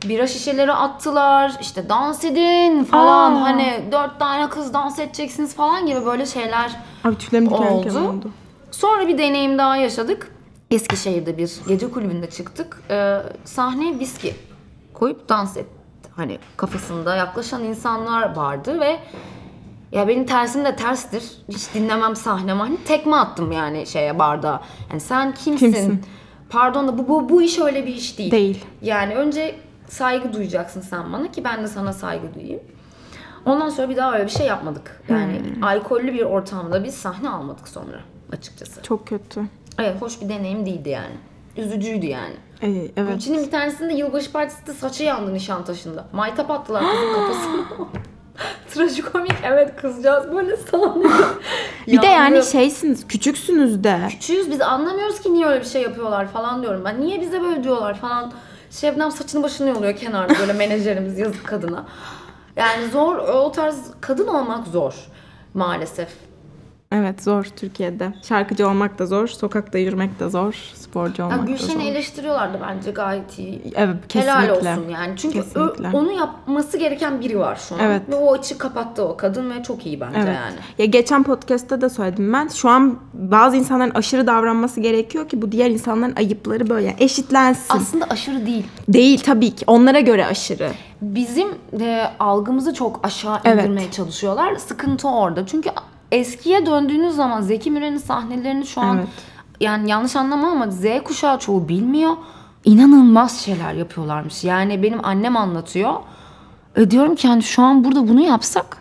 bira 0.04 0.28
şişeleri 0.28 0.74
attılar, 0.74 1.52
işte 1.62 1.89
dans 1.89 2.24
edin 2.26 2.84
falan. 2.84 3.36
Aa. 3.36 3.42
Hani 3.42 3.84
dört 3.92 4.20
tane 4.20 4.50
kız 4.50 4.74
dans 4.74 5.00
edeceksiniz 5.00 5.56
falan 5.56 5.86
gibi 5.86 6.06
böyle 6.06 6.26
şeyler 6.26 6.72
Abi 7.04 7.15
tüylerim 7.18 7.46
diken 7.50 7.78
diken 7.80 7.89
oldu. 7.96 8.10
oldu. 8.10 8.32
Sonra 8.72 9.08
bir 9.08 9.18
deneyim 9.18 9.58
daha 9.58 9.78
yaşadık. 9.78 10.32
Eskişehir'de 10.72 11.38
bir 11.38 11.52
gece 11.68 11.92
kulübünde 11.92 12.30
çıktık. 12.30 12.82
Ee, 12.89 13.18
sahneye 13.46 14.00
viski 14.00 14.36
koyup 14.94 15.30
dans 15.30 15.58
etti. 15.58 15.79
Hani 16.20 16.40
kafasında 16.58 17.16
yaklaşan 17.16 17.64
insanlar 17.64 18.36
vardı 18.36 18.80
ve 18.80 19.00
ya 19.92 20.08
benim 20.08 20.26
tersim 20.26 20.66
de 20.66 20.76
terstir. 20.76 21.24
Hiç 21.50 21.74
dinlemem 21.74 22.16
sahne 22.16 22.54
mahne. 22.54 22.76
Tekme 22.86 23.16
attım 23.16 23.52
yani 23.52 23.88
şeye 23.88 24.20
bardağa. 24.20 24.62
Yani 24.90 25.02
sen 25.02 25.34
kimsin? 25.34 25.74
Kimsin? 25.74 26.02
Pardon 26.50 26.88
da 26.88 26.98
bu, 26.98 27.08
bu, 27.08 27.30
bu 27.30 27.42
iş 27.42 27.60
öyle 27.60 27.88
bir 27.88 27.96
iş 27.96 28.18
değil. 28.18 28.32
Değil. 28.32 28.66
Yani 28.82 29.16
önce 29.16 29.56
saygı 29.88 30.34
duyacaksın 30.34 30.82
sen 30.82 31.14
bana 31.14 31.32
ki 31.32 31.44
ben 31.44 31.64
de 31.64 31.68
sana 31.68 31.94
saygı 31.94 32.34
duyayım. 32.34 32.62
Ondan 33.46 33.70
sonra 33.70 33.90
bir 33.90 33.98
daha 33.98 34.14
öyle 34.14 34.26
bir 34.26 34.32
şey 34.32 34.48
yapmadık. 34.48 35.04
Yani 35.10 35.42
alkollü 35.62 36.14
bir 36.14 36.22
ortamda 36.22 36.84
biz 36.84 36.96
sahne 36.96 37.30
almadık 37.30 37.68
sonra 37.68 38.00
açıkçası. 38.32 38.84
Çok 38.84 39.08
kötü. 39.08 39.42
Evet 39.80 40.02
hoş 40.02 40.22
bir 40.22 40.30
deneyim 40.30 40.66
değildi 40.66 40.90
yani. 40.90 41.16
Üzücüydü 41.58 42.06
yani. 42.06 42.36
Ee, 42.62 42.91
evet. 42.98 43.13
Gülçin'in 43.13 43.45
bir 43.45 43.52
tanesinde 43.52 43.93
yılbaşı 43.93 44.32
partisinde 44.32 44.74
saçı 44.74 45.04
yandı 45.04 45.34
Nişantaşı'nda. 45.34 46.06
Maytap 46.12 46.52
attılar 46.52 46.84
kızın 46.91 47.13
kafasına. 47.13 47.65
Trajikomik 48.74 49.34
evet 49.43 49.76
kızcağız 49.76 50.32
böyle 50.32 50.58
sahnede 50.58 51.08
Bir 51.88 52.02
de 52.02 52.08
yani 52.08 52.43
şeysiniz, 52.43 53.08
küçüksünüz 53.08 53.84
de. 53.84 54.00
Küçüğüz 54.10 54.52
biz 54.52 54.62
anlamıyoruz 54.62 55.22
ki 55.22 55.34
niye 55.34 55.45
öyle 55.45 55.60
bir 55.60 55.65
şey 55.65 55.82
yapıyorlar 55.82 56.28
falan 56.28 56.62
diyorum 56.62 56.82
ben. 56.86 57.02
Niye 57.02 57.22
bize 57.22 57.41
böyle 57.41 57.63
diyorlar 57.63 57.98
falan. 57.98 58.34
Şebnem 58.72 59.12
saçını 59.12 59.43
başını 59.43 59.69
yoluyor 59.69 59.95
kenarda 59.95 60.39
böyle 60.39 60.54
menajerimiz 60.54 61.19
yazık 61.19 61.48
kadına. 61.48 61.86
Yani 62.56 62.89
zor 62.89 63.17
o 63.17 63.52
tarz 63.52 63.78
kadın 64.02 64.28
olmak 64.28 64.67
zor 64.67 64.93
maalesef. 65.54 66.10
Evet 66.91 67.23
zor 67.23 67.43
Türkiye'de. 67.56 68.13
Şarkıcı 68.23 68.69
olmak 68.69 68.99
da 68.99 69.06
zor, 69.06 69.28
sokakta 69.28 69.78
yürümek 69.78 70.19
de 70.19 70.30
zor, 70.30 70.54
sporcu 70.75 71.23
olmak 71.23 71.41
da 71.41 71.45
Gülşen'i 71.45 71.71
zor. 71.84 71.91
eleştiriyorlardı 71.91 72.58
bence 72.67 72.91
gayet 72.91 73.39
iyi. 73.39 73.62
Evet 73.75 73.95
kesinlikle. 74.10 74.32
Helal 74.41 74.49
olsun 74.56 74.89
yani. 74.89 75.13
Çünkü 75.17 75.39
ö- 75.56 75.73
onu 75.93 76.12
yapması 76.12 76.78
gereken 76.78 77.21
biri 77.21 77.39
var 77.39 77.56
şu 77.69 77.75
an. 77.75 77.82
Evet. 77.84 78.02
Ve 78.10 78.15
o 78.15 78.34
açı 78.34 78.58
kapattı 78.58 79.04
o 79.04 79.17
kadın 79.17 79.49
ve 79.52 79.63
çok 79.63 79.86
iyi 79.86 79.99
bence 80.02 80.17
Evet. 80.19 80.36
yani. 80.36 80.56
Ya 80.78 80.86
geçen 80.86 81.23
podcast'ta 81.23 81.82
da 81.82 81.89
söyledim 81.89 82.34
ben. 82.34 82.47
Şu 82.47 82.69
an 82.69 82.99
bazı 83.13 83.58
insanların 83.58 83.91
aşırı 83.95 84.28
davranması 84.28 84.82
gerekiyor 84.82 85.30
ki 85.30 85.41
bu 85.41 85.52
diğer 85.52 85.69
insanların 85.69 86.15
ayıpları 86.15 86.69
böyle 86.69 86.95
eşitlensin. 86.99 87.65
Aslında 87.78 88.06
aşırı 88.10 88.45
değil. 88.45 88.67
Değil 88.88 89.19
tabii 89.25 89.56
ki. 89.56 89.63
Onlara 89.67 89.99
göre 89.99 90.25
aşırı. 90.25 90.69
Bizim 91.02 91.47
e, 91.82 92.04
algımızı 92.19 92.73
çok 92.73 92.99
aşağı 93.04 93.39
Evet. 93.45 93.65
indirmeye 93.65 93.91
çalışıyorlar. 93.91 94.56
Sıkıntı 94.56 95.08
orada. 95.08 95.45
Çünkü 95.45 95.69
eskiye 96.12 96.65
döndüğünüz 96.65 97.15
zaman 97.15 97.41
Zeki 97.41 97.72
Müren'in 97.72 97.98
sahnelerini 97.98 98.65
şu 98.65 98.82
an 98.82 98.98
Evet. 98.98 99.08
yani 99.60 99.89
yanlış 99.89 100.15
anlama 100.15 100.48
ama 100.52 100.67
Z 100.72 100.84
kuşağı 101.04 101.39
çoğu 101.39 101.69
bilmiyor. 101.69 102.13
İnanılmaz 102.65 103.39
şeyler 103.39 103.74
yapıyorlarmış. 103.74 104.43
Yani 104.43 104.84
benim 104.84 105.06
annem 105.06 105.38
anlatıyor. 105.38 105.93
E 106.76 106.91
diyorum 106.91 107.15
ki 107.15 107.28
hani 107.28 107.43
şu 107.43 107.62
an 107.62 107.84
burada 107.84 108.08
bunu 108.08 108.22
yapsak 108.22 108.78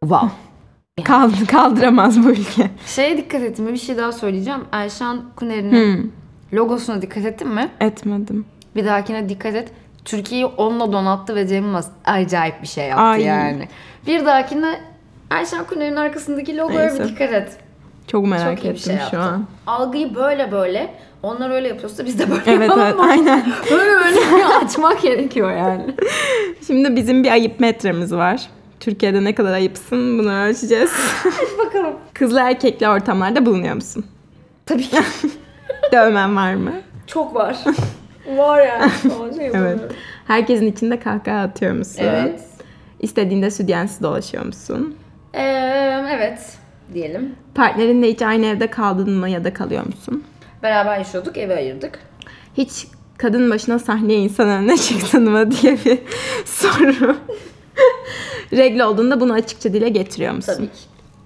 wow. 0.00 0.28
Kaldı, 1.04 1.46
kaldıramaz 1.46 2.24
bu 2.24 2.30
ülke. 2.30 2.70
Şeye 2.86 3.16
dikkat 3.16 3.42
ettim? 3.42 3.68
Bir 3.68 3.76
şey 3.76 3.96
daha 3.96 4.12
söyleyeceğim. 4.12 4.60
Erşan 4.72 5.20
Kuneri'nin 5.36 6.12
logosuna 6.52 7.02
dikkat 7.02 7.24
ettin 7.24 7.48
mi? 7.48 7.68
Etmedim. 7.80 8.46
Bir 8.76 8.84
dahakine 8.84 9.28
dikkat 9.28 9.54
et. 9.54 9.72
Türkiye'yi 10.04 10.46
onunla 10.46 10.92
donattı 10.92 11.34
ve 11.34 11.46
Cem 11.48 11.64
Yılmaz 11.64 11.90
acayip 12.04 12.62
bir 12.62 12.66
şey 12.66 12.88
yaptı 12.88 13.04
Ay. 13.04 13.22
yani. 13.22 13.68
Bir 14.06 14.26
dahakine 14.26 14.80
Erşan 15.30 15.64
Kuneri'nin 15.64 15.96
arkasındaki 15.96 16.56
logoya 16.56 16.80
Neyse. 16.80 17.04
bir 17.04 17.08
dikkat 17.08 17.32
et. 17.32 17.56
Çok 18.06 18.26
merak 18.26 18.56
Çok 18.56 18.64
ettim 18.66 18.76
şey 18.96 18.96
şu 19.10 19.18
an. 19.20 19.46
Algıyı 19.66 20.14
böyle 20.14 20.52
böyle 20.52 20.94
onlar 21.22 21.50
öyle 21.50 21.68
yapıyorsa 21.68 22.04
biz 22.06 22.18
de 22.18 22.30
böyle 22.30 22.42
Evet 22.46 22.60
yapalım 22.68 22.82
evet 22.86 22.96
mı? 22.96 23.04
aynen. 23.10 23.46
Böyle 23.70 23.90
böyle 23.90 24.44
açmak 24.64 25.02
gerekiyor 25.02 25.50
yani. 25.56 25.94
Şimdi 26.66 26.96
bizim 26.96 27.24
bir 27.24 27.30
ayıp 27.30 27.60
metremiz 27.60 28.12
var. 28.14 28.46
Türkiye'de 28.80 29.24
ne 29.24 29.34
kadar 29.34 29.52
ayıpsın 29.52 30.18
bunu 30.18 30.34
ölçeceğiz. 30.42 30.92
Bakalım. 31.58 31.94
Kızlı 32.14 32.40
erkekli 32.40 32.88
ortamlarda 32.88 33.46
bulunuyor 33.46 33.74
musun? 33.74 34.06
Tabii 34.66 34.82
ki 34.82 34.96
Dövmen 35.92 36.36
var 36.36 36.54
mı? 36.54 36.72
çok 37.06 37.34
var. 37.34 37.56
var 38.36 38.66
yani. 38.66 38.90
Şey 39.36 39.50
Evet. 39.54 39.80
Herkesin 40.26 40.66
içinde 40.66 41.00
kahkaha 41.00 41.42
atıyor 41.42 41.72
musun? 41.74 41.98
Evet. 42.02 42.40
İstediğinde 43.00 43.50
sütyensiz 43.50 44.02
dolaşıyor 44.02 44.44
musun? 44.46 44.96
Ee, 45.34 46.06
evet 46.10 46.38
diyelim. 46.94 47.36
Partnerinle 47.54 48.08
hiç 48.08 48.22
aynı 48.22 48.46
evde 48.46 48.66
kaldın 48.66 49.10
mı 49.12 49.28
ya 49.30 49.44
da 49.44 49.54
kalıyor 49.54 49.86
musun? 49.86 50.24
Beraber 50.62 50.98
yaşıyorduk, 50.98 51.36
evi 51.36 51.54
ayırdık. 51.54 51.98
Hiç 52.56 52.86
kadın 53.18 53.50
başına 53.50 53.78
sahneye 53.78 54.18
insan 54.18 54.48
önüne 54.48 54.76
çıktın 54.76 55.30
mı 55.30 55.50
diye 55.50 55.78
bir 55.84 55.98
soru. 56.44 57.16
Regl 58.52 58.80
olduğunda 58.80 59.20
bunu 59.20 59.32
açıkça 59.32 59.72
dile 59.72 59.88
getiriyor 59.88 60.32
musun? 60.32 60.54
Tabii 60.56 60.66
ki. 60.66 60.78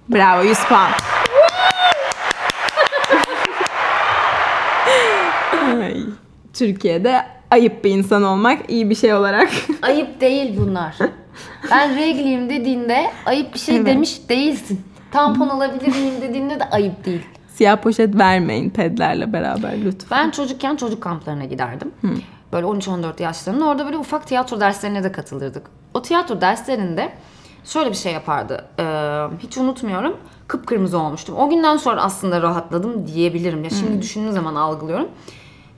Bravo 0.09 0.43
100 0.43 0.57
puan. 0.59 0.91
Ay, 5.81 5.97
Türkiye'de 6.53 7.21
ayıp 7.51 7.83
bir 7.83 7.91
insan 7.91 8.23
olmak 8.23 8.69
iyi 8.71 8.89
bir 8.89 8.95
şey 8.95 9.13
olarak. 9.13 9.49
Ayıp 9.81 10.21
değil 10.21 10.57
bunlar. 10.57 10.95
Ben 11.71 11.95
regliyim 11.95 12.49
dediğinde 12.49 13.11
ayıp 13.25 13.53
bir 13.53 13.59
şey 13.59 13.75
Evet. 13.75 13.85
demiş 13.85 14.19
değilsin. 14.29 14.81
Tampon 15.11 15.49
alabilir 15.49 15.87
miyim 15.87 16.21
dediğinde 16.21 16.59
de 16.59 16.63
ayıp 16.69 17.05
değil. 17.05 17.21
Siyah 17.47 17.77
poşet 17.77 18.15
vermeyin 18.15 18.69
pedlerle 18.69 19.33
beraber 19.33 19.85
lütfen. 19.85 20.19
Ben 20.25 20.31
çocukken 20.31 20.75
çocuk 20.75 21.03
kamplarına 21.03 21.45
giderdim. 21.45 21.91
Böyle 22.53 22.65
13-14 22.67 23.23
yaşlarında 23.23 23.65
orada 23.65 23.85
böyle 23.85 23.97
ufak 23.97 24.27
tiyatro 24.27 24.59
derslerine 24.59 25.03
de 25.03 25.11
katılırdık. 25.11 25.63
O 25.93 26.01
tiyatro 26.01 26.41
derslerinde 26.41 27.09
şöyle 27.65 27.89
bir 27.89 27.95
şey 27.95 28.13
yapardı. 28.13 28.65
Ee, 28.79 28.83
hiç 29.39 29.57
unutmuyorum. 29.57 30.17
Kıpkırmızı 30.47 30.99
olmuştum. 30.99 31.35
O 31.37 31.49
günden 31.49 31.77
sonra 31.77 32.01
aslında 32.01 32.41
rahatladım 32.41 33.07
diyebilirim. 33.07 33.63
Ya 33.63 33.69
şimdi 33.69 34.01
düşündüğüm 34.01 34.31
zaman 34.31 34.55
algılıyorum. 34.55 35.07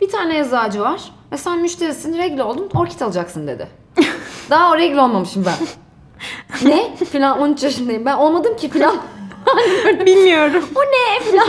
Bir 0.02 0.10
tane 0.10 0.40
eczacı 0.40 0.82
var 0.82 1.02
ve 1.32 1.38
sen 1.38 1.60
müşterisin, 1.62 2.18
regle 2.18 2.44
oldun, 2.44 2.70
orkid 2.76 3.02
alacaksın 3.02 3.48
dedi. 3.48 3.68
Daha 4.50 4.72
o 4.72 4.78
regle 4.78 5.02
olmamışım 5.02 5.46
ben. 5.46 5.56
ne? 6.70 6.96
Filan 6.96 7.40
13 7.40 7.64
yaşındayım. 7.64 8.06
Ben 8.06 8.16
olmadım 8.16 8.56
ki 8.56 8.70
filan. 8.70 8.96
Bilmiyorum. 10.06 10.64
O 10.76 10.80
ne 10.80 11.24
filan. 11.24 11.48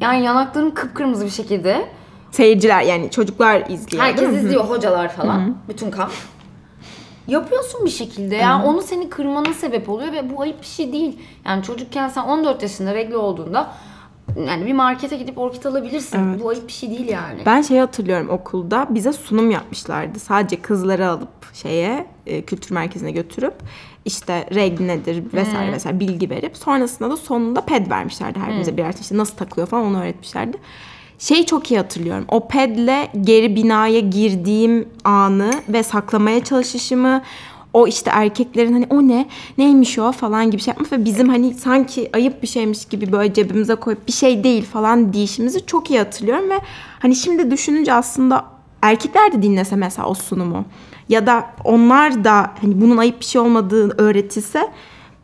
yani 0.00 0.24
yanaklarım 0.24 0.74
kıpkırmızı 0.74 1.24
bir 1.24 1.30
şekilde. 1.30 1.88
Seyirciler 2.30 2.82
yani 2.82 3.10
çocuklar 3.10 3.62
izliyor. 3.68 4.02
Herkes 4.04 4.20
değil 4.20 4.32
mi? 4.32 4.38
izliyor 4.38 4.64
hocalar 4.64 5.08
falan. 5.12 5.56
Bütün 5.68 5.90
kamp. 5.90 6.12
Yapıyorsun 7.28 7.84
bir 7.84 7.90
şekilde 7.90 8.36
ya. 8.36 8.62
Onu 8.64 8.82
seni 8.82 9.10
kırmana 9.10 9.54
sebep 9.54 9.88
oluyor 9.88 10.12
ve 10.12 10.36
bu 10.36 10.42
ayıp 10.42 10.60
bir 10.60 10.66
şey 10.66 10.92
değil. 10.92 11.18
Yani 11.46 11.62
çocukken 11.62 12.08
sen 12.08 12.22
14 12.22 12.62
yaşında 12.62 12.94
regle 12.94 13.16
olduğunda 13.16 13.70
yani 14.46 14.66
bir 14.66 14.72
markete 14.72 15.16
gidip 15.16 15.38
orkid 15.38 15.64
alabilirsin. 15.64 16.18
Evet. 16.18 16.42
Bu 16.42 16.48
ayıp 16.48 16.68
bir 16.68 16.72
şey 16.72 16.90
değil 16.90 17.08
yani. 17.08 17.42
Ben 17.46 17.62
şey 17.62 17.78
hatırlıyorum 17.78 18.30
okulda 18.30 18.86
bize 18.90 19.12
sunum 19.12 19.50
yapmışlardı. 19.50 20.18
Sadece 20.18 20.62
kızları 20.62 21.08
alıp 21.08 21.54
şeye 21.54 22.06
e, 22.26 22.42
kültür 22.42 22.74
merkezine 22.74 23.10
götürüp 23.10 23.54
işte 24.04 24.48
regl 24.54 24.82
nedir 24.82 25.24
vesaire 25.34 25.72
vesaire 25.72 26.00
bilgi 26.00 26.30
verip 26.30 26.56
sonrasında 26.56 27.10
da 27.10 27.16
sonunda 27.16 27.60
ped 27.60 27.90
vermişlerdi 27.90 28.38
her 28.38 28.48
birimize 28.48 28.76
birer 28.76 28.92
tane. 28.92 29.02
işte 29.02 29.16
nasıl 29.16 29.36
takılıyor 29.36 29.68
falan 29.68 29.86
onu 29.86 30.00
öğretmişlerdi. 30.02 30.56
Şeyi 31.18 31.46
çok 31.46 31.70
iyi 31.70 31.76
hatırlıyorum. 31.76 32.24
O 32.28 32.48
pedle 32.48 33.08
geri 33.20 33.56
binaya 33.56 34.00
girdiğim 34.00 34.88
anı 35.04 35.50
ve 35.68 35.82
saklamaya 35.82 36.44
çalışışımı 36.44 37.22
o 37.72 37.86
işte 37.86 38.10
erkeklerin 38.14 38.72
hani 38.72 38.86
o 38.90 39.08
ne 39.08 39.28
neymiş 39.58 39.98
o 39.98 40.12
falan 40.12 40.50
gibi 40.50 40.62
şey 40.62 40.72
yapmış 40.72 40.92
ve 40.92 41.04
bizim 41.04 41.28
hani 41.28 41.54
sanki 41.54 42.10
ayıp 42.12 42.42
bir 42.42 42.48
şeymiş 42.48 42.84
gibi 42.84 43.12
böyle 43.12 43.34
cebimize 43.34 43.74
koyup 43.74 44.06
bir 44.06 44.12
şey 44.12 44.44
değil 44.44 44.64
falan 44.64 45.12
deyişimizi 45.12 45.66
çok 45.66 45.90
iyi 45.90 45.98
hatırlıyorum 45.98 46.50
ve 46.50 46.58
hani 46.98 47.16
şimdi 47.16 47.50
düşününce 47.50 47.92
aslında 47.92 48.44
erkekler 48.82 49.32
de 49.32 49.42
dinlese 49.42 49.76
mesela 49.76 50.08
o 50.08 50.14
sunumu 50.14 50.64
ya 51.08 51.26
da 51.26 51.46
onlar 51.64 52.24
da 52.24 52.50
hani 52.60 52.80
bunun 52.80 52.96
ayıp 52.96 53.20
bir 53.20 53.24
şey 53.24 53.40
olmadığı 53.40 54.02
öğretilse 54.02 54.70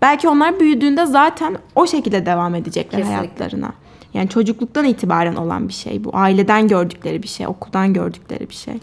belki 0.03 0.29
onlar 0.29 0.61
büyüdüğünde 0.61 1.07
zaten 1.07 1.59
o 1.75 1.87
şekilde 1.87 2.27
devam 2.27 2.55
edecekler 2.55 3.01
Kesinlikle. 3.01 3.17
hayatlarına. 3.17 3.73
Yani 4.15 4.29
çocukluktan 4.29 4.85
itibaren 4.85 5.35
olan 5.37 5.69
bir 5.69 5.73
şey 5.73 6.05
bu. 6.05 6.11
Aileden 6.13 6.69
gördükleri 6.69 7.23
bir 7.23 7.29
şey, 7.29 7.47
okuldan 7.47 7.93
gördükleri 7.93 8.51
bir 8.51 8.55
şey. 8.55 8.75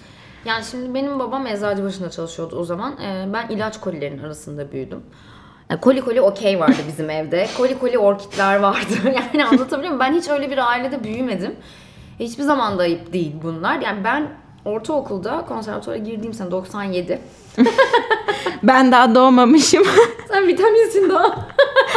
Yani 0.46 0.64
şimdi 0.72 0.94
benim 0.94 1.20
babam 1.20 1.48
eczacı 1.48 1.84
başında 1.84 2.10
çalışıyordu 2.10 2.56
o 2.56 2.64
zaman. 2.64 2.94
Ee, 3.02 3.28
ben 3.34 3.48
ilaç 3.50 3.80
kolilerin 3.80 4.24
arasında 4.24 4.72
büyüdüm. 4.72 5.00
Yani 5.70 5.82
koli 5.82 6.02
koli 6.02 6.22
okey 6.22 6.60
vardı 6.60 6.78
bizim 6.88 7.10
evde. 7.10 7.48
Koli 7.58 7.80
koli 7.80 7.98
orkidler 7.98 8.60
vardı. 8.60 8.94
Yani 9.16 9.46
anlatabiliyor 9.46 9.94
muyum? 9.94 10.00
Ben 10.00 10.14
hiç 10.14 10.30
öyle 10.30 10.52
bir 10.52 10.70
ailede 10.72 11.04
büyümedim. 11.04 11.56
Hiçbir 12.20 12.44
zaman 12.44 12.78
da 12.78 12.82
ayıp 12.82 13.14
değil 13.14 13.34
bunlar. 13.44 13.82
Yani 13.82 14.04
ben 14.04 14.28
ortaokulda 14.66 15.46
konservatuara 15.48 15.98
girdiğim 15.98 16.34
sene 16.34 16.52
97. 16.52 17.22
Ben 18.64 18.92
daha 18.92 19.16
doğmamışım. 19.16 19.84
Sen 20.28 20.48
vitaminsin 20.48 21.10
daha. 21.10 21.48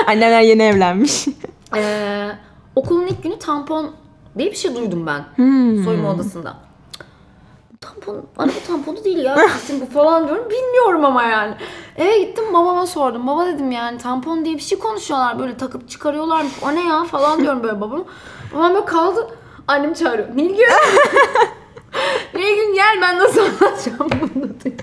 Annemler 0.07 0.41
yeni 0.41 0.63
evlenmiş. 0.63 1.27
Ee, 1.77 2.29
okulun 2.77 3.07
ilk 3.07 3.23
günü 3.23 3.39
tampon 3.39 3.91
diye 4.39 4.51
bir 4.51 4.57
şey 4.57 4.77
duydum 4.77 5.07
ben. 5.07 5.25
Soyunma 5.85 6.11
odasında. 6.11 6.55
Tampon, 7.81 8.27
araba 8.39 8.53
tamponu 8.67 9.05
değil 9.05 9.19
ya 9.19 9.35
kesin 9.53 9.81
bu 9.81 9.87
falan 9.87 10.29
diyorum. 10.29 10.51
Bilmiyorum 10.51 11.05
ama 11.05 11.23
yani. 11.23 11.55
Eve 11.97 12.19
gittim 12.19 12.45
babama 12.55 12.87
sordum. 12.87 13.27
Baba 13.27 13.47
dedim 13.47 13.71
yani 13.71 13.99
tampon 13.99 14.45
diye 14.45 14.55
bir 14.55 14.61
şey 14.63 14.79
konuşuyorlar. 14.79 15.39
Böyle 15.39 15.57
takıp 15.57 15.89
çıkarıyorlarmış. 15.89 16.53
O 16.63 16.75
ne 16.75 16.89
ya 16.89 17.05
falan 17.05 17.41
diyorum 17.41 17.63
böyle 17.63 17.81
babama. 17.81 18.05
Babam 18.55 18.75
böyle 18.75 18.85
kaldı. 18.87 19.29
Annem 19.69 19.95
çağırıyor. 19.95 20.29
Nilgün. 20.37 20.67
Nilgün 22.35 22.75
gel 22.75 22.99
ben 23.03 23.19
nasıl 23.19 23.41
anlatacağım 23.41 24.11
bunu 24.35 24.61
diyor. 24.65 24.75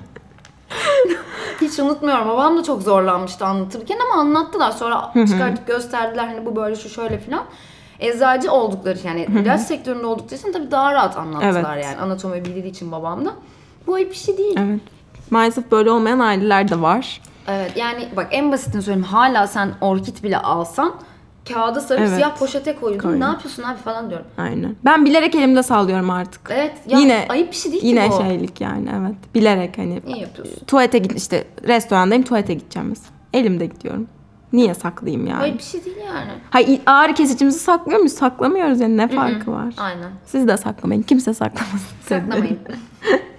Hiç 1.62 1.80
unutmuyorum. 1.80 2.30
Babam 2.30 2.58
da 2.58 2.64
çok 2.64 2.82
zorlanmıştı 2.82 3.46
anlatırken 3.46 3.98
ama 4.10 4.22
anlattılar. 4.22 4.72
Sonra 4.72 5.14
çıkartıp 5.30 5.68
gösterdiler 5.68 6.26
hani 6.28 6.46
bu 6.46 6.56
böyle 6.56 6.76
şu 6.76 6.90
şöyle 6.90 7.20
filan. 7.20 7.44
Eczacı 8.00 8.52
oldukları 8.52 9.00
yani 9.06 9.28
ilaç 9.42 9.62
sektöründe 9.62 10.06
oldukları 10.06 10.36
için 10.40 10.52
tabii 10.52 10.72
daha 10.72 10.94
rahat 10.94 11.18
anlattılar 11.18 11.76
Evet. 11.78 11.86
yani. 11.86 11.98
Anatomi 11.98 12.46
bildiği 12.46 12.70
için 12.70 12.92
babam 12.92 13.26
da. 13.26 13.34
Bu 13.88 13.94
ayıp 13.94 14.12
bir 14.12 14.16
şey 14.16 14.38
değil. 14.38 14.56
Evet. 14.60 14.80
Maalesef 15.30 15.72
böyle 15.72 15.92
olmayan 15.92 16.20
aileler 16.20 16.68
de 16.70 16.82
var. 16.82 17.22
Evet 17.48 17.72
yani 17.78 18.08
bak 18.16 18.28
en 18.32 18.52
basitini 18.52 18.82
söyleyeyim. 18.82 19.06
Hala 19.08 19.48
sen 19.48 19.72
orkid 19.82 20.24
bile 20.24 20.38
alsan 20.38 20.94
kağıda 21.54 21.82
sarıp 21.82 22.02
Evet. 22.02 22.14
siyah 22.16 22.38
poşete. 22.38 22.76
Koydum. 22.76 23.20
Ne 23.20 23.24
yapıyorsun 23.24 23.64
abi 23.64 23.78
falan 23.78 24.10
diyorum. 24.10 24.26
Aynen. 24.38 24.76
Ben 24.86 25.06
bilerek 25.06 25.36
elimde 25.36 25.64
sallıyorum 25.64 26.10
artık. 26.10 26.42
Evet. 26.50 26.74
Ya 26.88 27.00
Yine- 27.00 27.26
ayıp 27.30 27.52
bir 27.52 27.56
şey 27.58 27.72
değil 27.72 27.84
Yine 27.84 28.10
ki 28.10 28.16
bu. 28.20 28.24
şeylik 28.24 28.62
yani 28.62 28.90
evet. 29.02 29.16
Bilerek 29.36 29.78
hani 29.78 30.02
İyi 30.08 30.20
yapıyorsun. 30.22 30.66
tuvalete 30.66 30.98
git 30.98 31.18
işte 31.18 31.48
restorandayım 31.68 32.24
tuvalete 32.24 32.54
gideceğim 32.54 32.90
mesela. 32.90 33.10
Elimde 33.34 33.66
gidiyorum. 33.66 34.08
Niye 34.54 34.74
saklayayım 34.74 35.28
yani? 35.28 35.42
Ayıp 35.42 35.58
bir 35.58 35.64
şey 35.64 35.86
değil 35.86 35.98
yani. 36.08 36.32
Hayır 36.50 36.82
ağrı 36.86 37.14
kesicimizi 37.14 37.60
saklıyor 37.60 38.00
muyuz? 38.00 38.14
Saklamıyoruz 38.14 38.80
yani 38.80 38.98
ne 38.98 39.08
farkı 39.08 39.52
var? 39.52 39.74
Aynen. 39.78 40.12
Siz 40.26 40.48
de 40.48 40.58
saklamayın. 40.58 41.02
Kimse 41.02 41.34
saklamasın. 41.34 41.80
Saklamayın. 42.10 42.60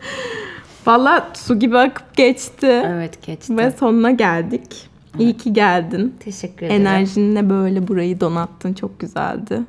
Valla 0.87 1.29
su 1.35 1.59
gibi 1.59 1.79
akıp 1.79 2.17
geçti. 2.17 2.83
Evet 2.87 3.27
geçti. 3.27 3.57
Ve 3.57 3.71
sonuna 3.71 4.11
geldik. 4.11 4.89
İyi 5.19 5.37
ki 5.37 5.53
geldin. 5.53 6.15
Teşekkür 6.21 6.67
ederim. 6.67 6.87
Enerjinle 6.87 7.51
böyle 7.51 7.89
burayı 7.89 8.21
donattın. 8.21 8.73
Çok 8.75 9.01
güzeldi. 9.01 9.61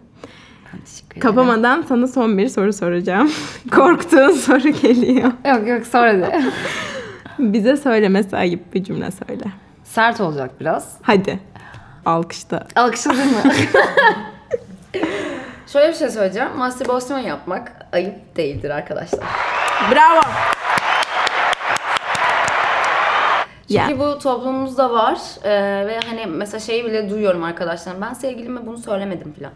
Teşekkür 0.86 1.12
ederim. 1.12 1.22
Kapamadan 1.22 1.82
sana 1.90 2.08
son 2.08 2.38
bir 2.38 2.48
soru 2.50 2.74
soracağım. 2.74 3.32
Korktuğun 3.72 4.32
soru 4.32 4.70
geliyor. 4.70 5.32
Yok 5.46 5.68
yok 5.68 5.88
sonra 5.88 6.14
de. 6.14 6.44
Bize 7.40 7.78
söylemesi 7.78 8.38
ayıp 8.38 8.74
bir 8.74 8.84
cümle 8.84 9.10
söyle. 9.12 9.44
Sert 9.96 10.22
olacak 10.22 10.52
biraz. 10.60 10.98
Hadi. 11.02 11.40
Alkışta. 12.06 12.68
Alkışladın 12.76 13.26
mı? 13.32 13.38
Şöyle 15.68 15.90
bir 15.90 15.94
şey 15.98 16.10
söyleyeceğim. 16.10 16.50
Mastürbasyon 16.58 17.20
yapmak 17.20 17.72
ayıp 17.94 18.38
değildir 18.38 18.70
arkadaşlar. 18.70 19.20
Bravo. 19.92 20.22
Çünkü 23.68 23.92
Ya. 23.92 24.00
bu 24.00 24.20
toplumumuzda 24.20 24.92
var 24.94 25.20
Ee, 25.44 25.50
ve 25.88 26.00
hani 26.10 26.26
mesela 26.26 26.60
şeyi 26.60 26.86
bile 26.86 27.10
duyuyorum 27.10 27.44
arkadaşlarım. 27.44 28.02
Ben 28.02 28.14
sevgilime 28.14 28.66
bunu 28.66 28.78
söylemedim 28.78 29.34
falan. 29.34 29.52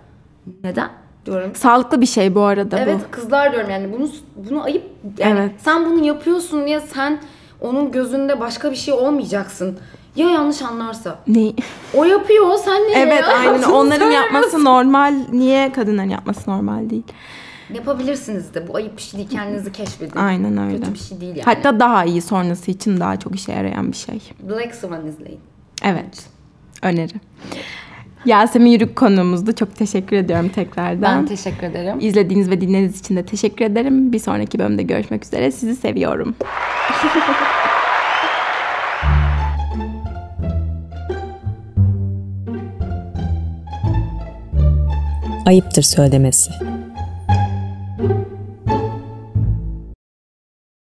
Neden? 0.64 0.90
Diyorum. 1.26 1.56
Sağlıklı 1.56 2.02
bir 2.02 2.06
şey 2.06 2.36
bu 2.36 2.42
arada 2.42 2.80
Evet 2.80 2.98
bu. 3.08 3.12
kızlar 3.12 3.52
diyorum 3.52 3.70
yani 3.70 3.94
bunu 3.94 4.10
bunu 4.36 4.64
ayıp 4.64 4.84
yani 5.18 5.40
Evet. 5.40 5.52
sen 5.58 5.86
bunu 5.86 6.06
yapıyorsun 6.06 6.66
diye 6.66 6.80
sen 6.80 7.20
onun 7.62 7.92
gözünde 7.92 8.40
başka 8.40 8.72
bir 8.72 8.76
şey 8.76 8.94
olmayacaksın. 8.94 9.80
Ya 10.16 10.30
yanlış 10.30 10.62
anlarsa. 10.62 11.20
Ne? 11.28 11.54
O 11.94 12.04
yapıyor 12.06 12.58
sen 12.66 12.82
niye 12.84 12.98
Evet 12.98 13.22
ya? 13.22 13.28
aynen. 13.38 13.64
Onların 13.64 14.12
yapması 14.12 14.64
normal. 14.64 15.14
Niye 15.32 15.72
kadınların 15.72 16.10
yapması 16.10 16.52
normal 16.52 16.90
değil? 16.90 17.04
Yapabilirsiniz 17.74 18.54
de 18.54 18.68
bu 18.68 18.76
ayıp 18.76 18.98
bir 18.98 19.02
şey 19.02 19.18
değil 19.18 19.30
kendinizi 19.30 19.72
keşfedin. 19.72 20.20
Aynen 20.20 20.58
öyle. 20.58 20.78
Kötü 20.80 20.94
bir 20.94 21.00
şey 21.00 21.22
değil 21.22 21.36
yani. 21.36 21.44
Hatta 21.46 21.80
daha 21.80 22.06
iyi 22.06 22.22
sonrası 22.22 22.72
için 22.72 23.00
daha 23.00 23.20
çok 23.20 23.36
işe 23.36 23.52
yarayan 23.52 23.92
bir 23.92 23.98
şey. 23.98 24.22
Black 24.50 24.76
Swan 24.76 25.08
izleyin. 25.08 25.40
Evet. 25.84 26.26
Öneri. 26.82 27.14
Yasemin 28.26 28.70
Yürük 28.72 28.96
konuğumuzdu. 28.96 29.52
Çok 29.56 29.76
teşekkür 29.76 30.16
ediyorum 30.18 30.50
tekrardan. 30.50 31.02
ben 31.02 31.26
teşekkür 31.26 31.68
ederim. 31.68 31.98
İzlediğiniz 32.00 32.50
ve 32.50 32.62
dinlediğiniz 32.62 33.00
için 33.00 33.16
de 33.16 33.26
teşekkür 33.26 33.66
ederim. 33.66 34.14
Bir 34.14 34.20
sonraki 34.20 34.60
bölümde 34.60 34.84
görüşmek 34.84 35.26
üzere. 35.26 35.52
Sizi 35.52 35.76
seviyorum. 35.76 36.36
Ayıptır 45.50 45.82
söylemesi. 45.82 46.52